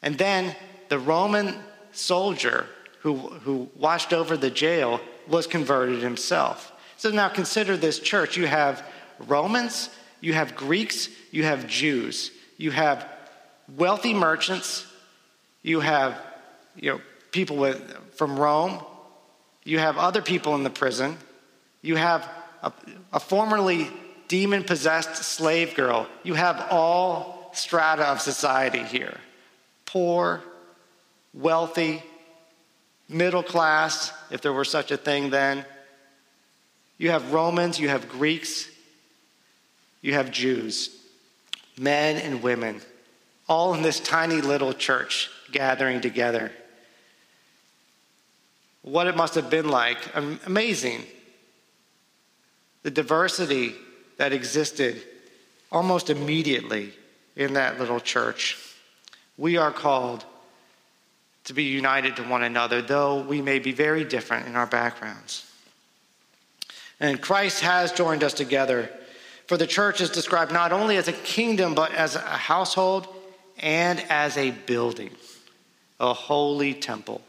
And 0.03 0.19
then 0.19 0.55
the 0.89 0.99
Roman 0.99 1.55
soldier 1.93 2.67
who, 3.01 3.17
who 3.17 3.71
watched 3.77 4.13
over 4.13 4.37
the 4.37 4.51
jail 4.51 5.01
was 5.29 5.47
converted 5.47 6.03
himself. 6.03 6.73
So 6.97 7.11
now 7.11 7.29
consider 7.29 7.77
this 7.77 8.01
church. 8.01 8.37
You 8.37 8.47
have 8.47 8.85
Romans, 9.21 9.89
you 10.21 10.33
have 10.35 10.57
Greeks, 10.57 11.09
you 11.31 11.45
have 11.45 11.69
Jews, 11.69 12.33
you 12.57 12.73
have 12.73 13.09
wealthy 13.77 14.15
merchants, 14.15 14.87
you 15.63 15.81
have 15.81 16.21
you 16.77 16.93
know, 16.93 17.01
people 17.31 17.57
with, 17.57 17.81
from 18.15 18.39
Rome, 18.39 18.81
you 19.65 19.79
have 19.79 19.97
other 19.97 20.23
people 20.23 20.55
in 20.55 20.63
the 20.63 20.71
prison, 20.71 21.17
you 21.81 21.97
have 21.97 22.29
a, 22.63 22.73
a 23.13 23.21
formerly 23.21 23.89
demon 24.29 24.65
possessed 24.65 25.17
slave 25.17 25.75
girl, 25.75 26.07
you 26.23 26.35
have 26.35 26.67
all 26.71 27.51
strata 27.53 28.05
of 28.05 28.21
society 28.21 28.83
here. 28.83 29.19
Poor, 29.87 30.43
wealthy, 31.35 32.03
middle 33.09 33.43
class, 33.43 34.13
if 34.31 34.41
there 34.41 34.53
were 34.53 34.65
such 34.65 34.91
a 34.91 34.97
thing 34.97 35.31
then. 35.31 35.65
You 36.99 37.11
have 37.11 37.33
Romans, 37.33 37.79
you 37.79 37.89
have 37.89 38.09
Greeks, 38.09 38.69
you 40.01 40.15
have 40.15 40.31
Jews, 40.31 40.97
men 41.79 42.17
and 42.17 42.43
women, 42.43 42.81
all 43.49 43.75
in 43.75 43.83
this 43.83 44.01
tiny 44.01 44.41
little 44.41 44.73
church 44.73 45.31
gathering 45.53 46.01
together. 46.01 46.51
What 48.83 49.07
it 49.07 49.17
must 49.17 49.35
have 49.37 49.51
been 49.51 49.69
like, 49.69 49.99
amazing. 50.47 51.03
The 52.83 52.91
diversity 52.91 53.75
that 54.17 54.33
existed 54.33 55.01
almost 55.71 56.11
immediately 56.11 56.93
in 57.37 57.55
that 57.55 57.79
little 57.79 58.01
church. 58.01 58.59
We 59.39 59.57
are 59.57 59.71
called 59.71 60.25
to 61.45 61.55
be 61.55 61.65
united 61.65 62.17
to 62.17 62.23
one 62.23 62.43
another, 62.43 62.83
though 62.83 63.21
we 63.21 63.41
may 63.41 63.59
be 63.59 63.73
very 63.73 64.05
different 64.05 64.47
in 64.47 64.57
our 64.57 64.67
backgrounds. 64.67 65.49
And 66.99 67.21
Christ 67.21 67.61
has 67.61 67.93
joined 67.93 68.23
us 68.23 68.33
together 68.33 68.91
for 69.53 69.59
the 69.59 69.67
church 69.67 70.01
is 70.01 70.09
described 70.09 70.51
not 70.51 70.73
only 70.73 70.97
as 70.97 71.09
a 71.09 71.13
kingdom, 71.13 71.75
but 71.75 71.93
as 71.93 72.17
a 72.17 72.21
household 72.21 73.07
and 73.59 74.01
as 74.09 74.39
a 74.39 74.51
building, 74.51 75.11
a 76.03 76.13
holy 76.13 76.75
temple. 76.75 77.23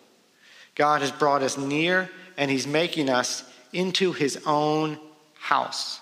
God 0.75 1.01
has 1.01 1.11
brought 1.11 1.43
us 1.43 1.57
near, 1.57 2.09
and 2.35 2.49
He's 2.49 2.67
making 2.67 3.09
us 3.09 3.43
into 3.71 4.11
His 4.11 4.41
own 4.45 4.97
house. 5.35 6.01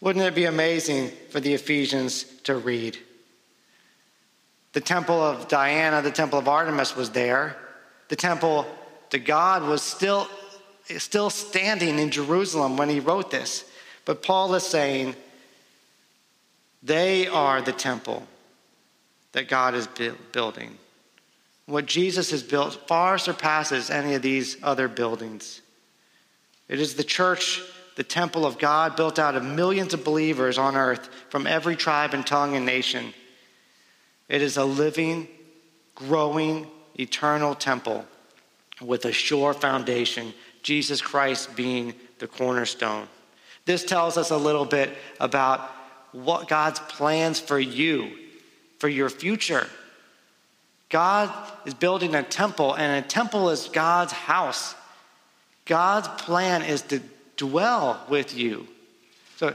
Wouldn't 0.00 0.24
it 0.24 0.34
be 0.34 0.44
amazing 0.44 1.12
for 1.30 1.40
the 1.40 1.54
Ephesians 1.54 2.24
to 2.42 2.56
read? 2.56 2.98
The 4.72 4.80
temple 4.80 5.22
of 5.22 5.48
Diana, 5.48 6.02
the 6.02 6.10
temple 6.10 6.38
of 6.38 6.48
Artemis 6.48 6.94
was 6.94 7.10
there. 7.10 7.56
The 8.08 8.16
temple 8.16 8.66
to 9.10 9.18
God 9.18 9.62
was 9.62 9.80
still, 9.80 10.28
still 10.98 11.30
standing 11.30 11.98
in 11.98 12.10
Jerusalem 12.10 12.76
when 12.76 12.90
he 12.90 13.00
wrote 13.00 13.30
this. 13.30 13.64
But 14.04 14.22
Paul 14.22 14.54
is 14.54 14.64
saying 14.64 15.14
they 16.82 17.26
are 17.26 17.62
the 17.62 17.72
temple 17.72 18.26
that 19.32 19.48
God 19.48 19.74
is 19.74 19.88
building. 20.32 20.76
What 21.66 21.86
Jesus 21.86 22.30
has 22.30 22.42
built 22.42 22.86
far 22.86 23.18
surpasses 23.18 23.90
any 23.90 24.14
of 24.14 24.22
these 24.22 24.56
other 24.62 24.88
buildings. 24.88 25.60
It 26.68 26.80
is 26.80 26.94
the 26.94 27.04
church, 27.04 27.60
the 27.96 28.04
temple 28.04 28.46
of 28.46 28.58
God, 28.58 28.96
built 28.96 29.18
out 29.18 29.36
of 29.36 29.44
millions 29.44 29.92
of 29.92 30.04
believers 30.04 30.58
on 30.58 30.76
earth 30.76 31.08
from 31.28 31.46
every 31.46 31.76
tribe 31.76 32.14
and 32.14 32.26
tongue 32.26 32.56
and 32.56 32.64
nation. 32.64 33.12
It 34.28 34.42
is 34.42 34.56
a 34.56 34.64
living, 34.64 35.28
growing, 35.94 36.68
eternal 36.98 37.54
temple 37.54 38.04
with 38.80 39.04
a 39.04 39.12
sure 39.12 39.52
foundation, 39.52 40.34
Jesus 40.62 41.00
Christ 41.00 41.56
being 41.56 41.94
the 42.18 42.26
cornerstone. 42.26 43.08
This 43.64 43.84
tells 43.84 44.16
us 44.16 44.30
a 44.30 44.36
little 44.36 44.64
bit 44.64 44.90
about 45.18 45.70
what 46.12 46.48
God's 46.48 46.80
plans 46.80 47.40
for 47.40 47.58
you, 47.58 48.10
for 48.78 48.88
your 48.88 49.10
future. 49.10 49.66
God 50.88 51.32
is 51.64 51.74
building 51.74 52.14
a 52.14 52.22
temple, 52.22 52.74
and 52.74 53.04
a 53.04 53.06
temple 53.06 53.50
is 53.50 53.68
God's 53.68 54.12
house. 54.12 54.74
God's 55.64 56.08
plan 56.22 56.62
is 56.62 56.82
to 56.82 57.00
dwell 57.36 58.04
with 58.08 58.36
you. 58.36 58.66
So 59.36 59.54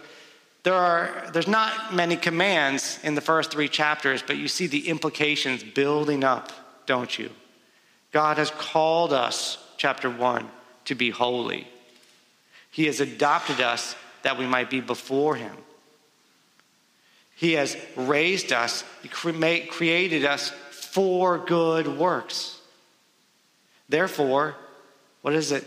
there 0.64 0.76
are 0.76 1.30
there's 1.34 1.48
not 1.48 1.94
many 1.94 2.18
commands 2.18 3.00
in 3.04 3.16
the 3.16 3.22
first 3.22 3.52
three 3.52 3.70
chapters, 3.70 4.22
but 4.22 4.38
you 4.38 4.48
see 4.48 4.68
the 4.68 4.90
implications 4.90 5.64
building 5.64 6.24
up, 6.24 6.52
don't 6.86 7.18
you? 7.18 7.32
God 8.12 8.38
has 8.38 8.52
called 8.52 9.14
us, 9.14 9.58
chapter 9.78 10.10
one, 10.10 10.50
to 10.86 10.96
be 10.96 11.10
holy. 11.10 11.68
He 12.72 12.86
has 12.86 13.00
adopted 13.00 13.62
us 13.62 13.96
that 14.24 14.38
we 14.38 14.46
might 14.46 14.70
be 14.70 14.82
before 14.82 15.36
Him. 15.36 15.56
He 17.36 17.54
has 17.54 17.76
raised 17.96 18.52
us, 18.52 18.84
He 19.02 19.10
created 19.10 20.26
us 20.26 20.54
for 20.92 21.38
good 21.38 21.88
works. 21.88 22.60
Therefore, 23.88 24.56
what 25.22 25.34
is 25.34 25.54
it? 25.54 25.66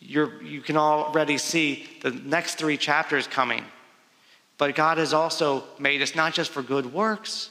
You're, 0.00 0.42
you 0.42 0.60
can 0.60 0.76
already 0.76 1.38
see 1.38 1.88
the 2.02 2.10
next 2.10 2.56
three 2.56 2.76
chapters 2.76 3.28
coming. 3.28 3.64
But 4.58 4.74
God 4.74 4.98
has 4.98 5.12
also 5.12 5.62
made 5.78 6.02
us 6.02 6.16
not 6.16 6.34
just 6.34 6.50
for 6.50 6.62
good 6.62 6.92
works, 6.92 7.50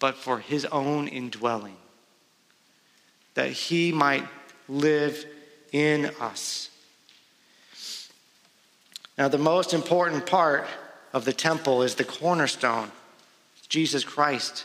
but 0.00 0.16
for 0.16 0.40
His 0.40 0.64
own 0.66 1.06
indwelling, 1.06 1.76
that 3.34 3.52
He 3.52 3.92
might 3.92 4.26
live 4.68 5.24
in 5.70 6.10
us. 6.20 6.68
Now, 9.16 9.28
the 9.28 9.38
most 9.38 9.72
important 9.72 10.26
part 10.26 10.66
of 11.12 11.24
the 11.24 11.32
temple 11.32 11.82
is 11.82 11.94
the 11.94 12.04
cornerstone, 12.04 12.90
Jesus 13.68 14.02
Christ. 14.02 14.64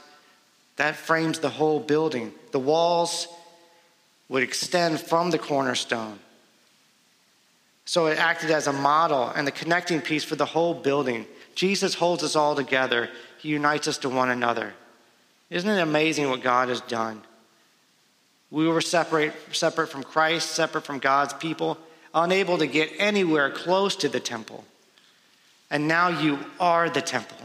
That 0.77 0.95
frames 0.95 1.39
the 1.39 1.49
whole 1.49 1.79
building. 1.79 2.33
The 2.51 2.59
walls 2.59 3.27
would 4.29 4.43
extend 4.43 4.99
from 4.99 5.31
the 5.31 5.39
cornerstone. 5.39 6.19
So 7.85 8.07
it 8.07 8.17
acted 8.17 8.51
as 8.51 8.67
a 8.67 8.73
model 8.73 9.29
and 9.29 9.47
the 9.47 9.51
connecting 9.51 10.01
piece 10.01 10.23
for 10.23 10.35
the 10.35 10.45
whole 10.45 10.73
building. 10.73 11.25
Jesus 11.55 11.93
holds 11.93 12.23
us 12.23 12.35
all 12.35 12.55
together, 12.55 13.09
He 13.39 13.49
unites 13.49 13.87
us 13.87 13.97
to 13.99 14.09
one 14.09 14.29
another. 14.29 14.73
Isn't 15.49 15.69
it 15.69 15.81
amazing 15.81 16.29
what 16.29 16.41
God 16.41 16.67
has 16.69 16.81
done? 16.81 17.21
We 18.51 18.67
were 18.67 18.81
separate, 18.81 19.33
separate 19.53 19.87
from 19.87 20.03
Christ, 20.03 20.51
separate 20.51 20.85
from 20.85 20.99
God's 20.99 21.33
people, 21.33 21.77
unable 22.13 22.57
to 22.57 22.67
get 22.67 22.91
anywhere 22.97 23.49
close 23.49 23.95
to 23.97 24.09
the 24.09 24.19
temple. 24.19 24.65
And 25.69 25.87
now 25.87 26.09
you 26.09 26.39
are 26.59 26.89
the 26.89 27.01
temple. 27.01 27.37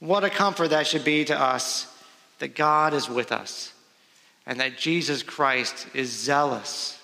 What 0.00 0.24
a 0.24 0.30
comfort 0.30 0.68
that 0.68 0.86
should 0.86 1.04
be 1.04 1.24
to 1.24 1.38
us 1.38 1.92
that 2.38 2.54
God 2.54 2.94
is 2.94 3.08
with 3.08 3.32
us 3.32 3.72
and 4.46 4.60
that 4.60 4.78
Jesus 4.78 5.22
Christ 5.22 5.88
is 5.92 6.10
zealous 6.10 7.00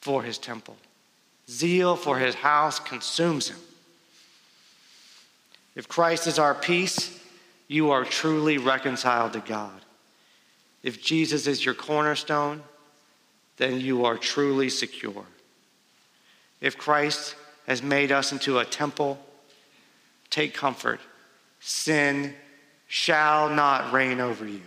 for 0.00 0.22
his 0.22 0.38
temple. 0.38 0.76
Zeal 1.48 1.96
for 1.96 2.18
his 2.18 2.34
house 2.34 2.80
consumes 2.80 3.50
him. 3.50 3.58
If 5.76 5.88
Christ 5.88 6.26
is 6.26 6.38
our 6.38 6.54
peace, 6.54 7.18
you 7.68 7.90
are 7.90 8.04
truly 8.04 8.58
reconciled 8.58 9.34
to 9.34 9.40
God. 9.40 9.80
If 10.82 11.02
Jesus 11.02 11.46
is 11.46 11.64
your 11.64 11.74
cornerstone, 11.74 12.62
then 13.58 13.80
you 13.80 14.04
are 14.06 14.16
truly 14.16 14.70
secure. 14.70 15.24
If 16.60 16.78
Christ 16.78 17.36
has 17.66 17.82
made 17.82 18.10
us 18.10 18.32
into 18.32 18.58
a 18.58 18.64
temple, 18.64 19.18
take 20.30 20.54
comfort. 20.54 21.00
Sin 21.60 22.34
shall 22.88 23.48
not 23.48 23.92
reign 23.92 24.20
over 24.20 24.46
you. 24.46 24.62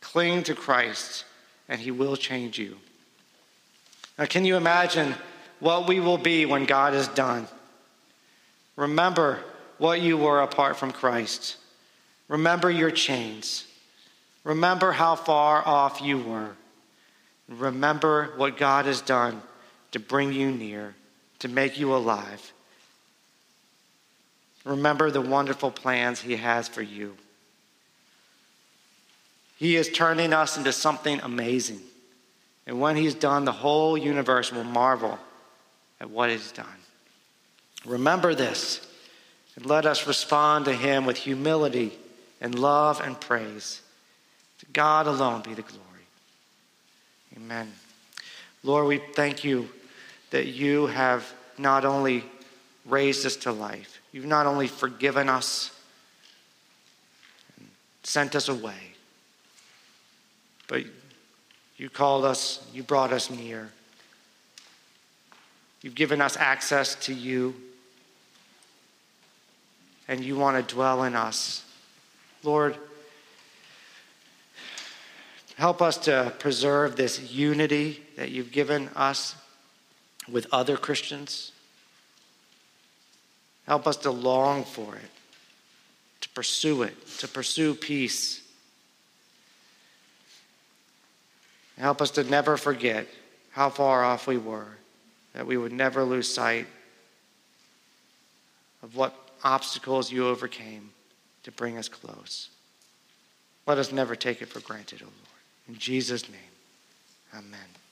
Cling 0.00 0.42
to 0.44 0.54
Christ, 0.54 1.24
and 1.68 1.80
he 1.80 1.90
will 1.90 2.16
change 2.16 2.58
you. 2.58 2.76
Now, 4.18 4.26
can 4.26 4.44
you 4.44 4.56
imagine 4.56 5.14
what 5.60 5.86
we 5.86 6.00
will 6.00 6.18
be 6.18 6.46
when 6.46 6.64
God 6.64 6.94
is 6.94 7.08
done? 7.08 7.46
Remember 8.76 9.40
what 9.78 10.00
you 10.00 10.16
were 10.16 10.40
apart 10.40 10.76
from 10.76 10.90
Christ. 10.90 11.56
Remember 12.28 12.70
your 12.70 12.90
chains. 12.90 13.66
Remember 14.44 14.92
how 14.92 15.16
far 15.16 15.66
off 15.66 16.00
you 16.00 16.18
were. 16.18 16.50
Remember 17.48 18.32
what 18.36 18.56
God 18.56 18.86
has 18.86 19.00
done 19.00 19.42
to 19.92 19.98
bring 19.98 20.32
you 20.32 20.50
near 20.50 20.94
to 21.40 21.48
make 21.48 21.78
you 21.78 21.94
alive. 21.94 22.52
Remember 24.70 25.10
the 25.10 25.20
wonderful 25.20 25.72
plans 25.72 26.20
He 26.20 26.36
has 26.36 26.68
for 26.68 26.80
you. 26.80 27.16
He 29.58 29.74
is 29.74 29.90
turning 29.90 30.32
us 30.32 30.56
into 30.56 30.72
something 30.72 31.18
amazing. 31.24 31.80
And 32.68 32.80
when 32.80 32.94
He's 32.94 33.14
done, 33.14 33.44
the 33.44 33.50
whole 33.50 33.98
universe 33.98 34.52
will 34.52 34.62
marvel 34.62 35.18
at 36.00 36.08
what 36.08 36.30
He's 36.30 36.52
done. 36.52 36.66
Remember 37.84 38.32
this, 38.32 38.86
and 39.56 39.66
let 39.66 39.86
us 39.86 40.06
respond 40.06 40.66
to 40.66 40.72
Him 40.72 41.04
with 41.04 41.16
humility 41.16 41.92
and 42.40 42.56
love 42.56 43.00
and 43.00 43.20
praise. 43.20 43.82
To 44.60 44.66
God 44.66 45.08
alone 45.08 45.42
be 45.42 45.52
the 45.52 45.62
glory. 45.62 45.84
Amen. 47.36 47.72
Lord, 48.62 48.86
we 48.86 48.98
thank 49.14 49.42
you 49.42 49.68
that 50.30 50.46
you 50.46 50.86
have 50.86 51.28
not 51.58 51.84
only 51.84 52.22
raised 52.86 53.26
us 53.26 53.34
to 53.34 53.50
life, 53.50 53.99
you've 54.12 54.24
not 54.24 54.46
only 54.46 54.66
forgiven 54.66 55.28
us 55.28 55.70
and 57.58 57.68
sent 58.02 58.34
us 58.34 58.48
away, 58.48 58.94
but 60.68 60.84
you 61.76 61.88
called 61.88 62.24
us, 62.24 62.64
you 62.72 62.82
brought 62.82 63.12
us 63.12 63.30
near. 63.30 63.70
You've 65.82 65.94
given 65.94 66.20
us 66.20 66.36
access 66.36 66.94
to 67.06 67.14
you, 67.14 67.54
and 70.08 70.22
you 70.22 70.36
want 70.36 70.68
to 70.68 70.74
dwell 70.74 71.04
in 71.04 71.14
us. 71.14 71.64
Lord, 72.42 72.76
help 75.56 75.80
us 75.80 75.96
to 75.98 76.32
preserve 76.38 76.96
this 76.96 77.32
unity 77.32 78.02
that 78.16 78.30
you've 78.30 78.52
given 78.52 78.88
us 78.94 79.34
with 80.30 80.46
other 80.52 80.76
Christians. 80.76 81.52
Help 83.70 83.86
us 83.86 83.98
to 83.98 84.10
long 84.10 84.64
for 84.64 84.96
it, 84.96 85.10
to 86.22 86.28
pursue 86.30 86.82
it, 86.82 87.06
to 87.18 87.28
pursue 87.28 87.72
peace. 87.72 88.42
Help 91.78 92.02
us 92.02 92.10
to 92.10 92.24
never 92.24 92.56
forget 92.56 93.06
how 93.52 93.70
far 93.70 94.02
off 94.02 94.26
we 94.26 94.38
were, 94.38 94.66
that 95.34 95.46
we 95.46 95.56
would 95.56 95.70
never 95.70 96.02
lose 96.02 96.28
sight 96.28 96.66
of 98.82 98.96
what 98.96 99.14
obstacles 99.44 100.10
you 100.10 100.26
overcame 100.26 100.90
to 101.44 101.52
bring 101.52 101.78
us 101.78 101.88
close. 101.88 102.48
Let 103.68 103.78
us 103.78 103.92
never 103.92 104.16
take 104.16 104.42
it 104.42 104.48
for 104.48 104.58
granted, 104.58 105.00
O 105.02 105.04
oh 105.04 105.14
Lord. 105.16 105.68
In 105.68 105.78
Jesus' 105.78 106.28
name, 106.28 106.40
amen. 107.32 107.79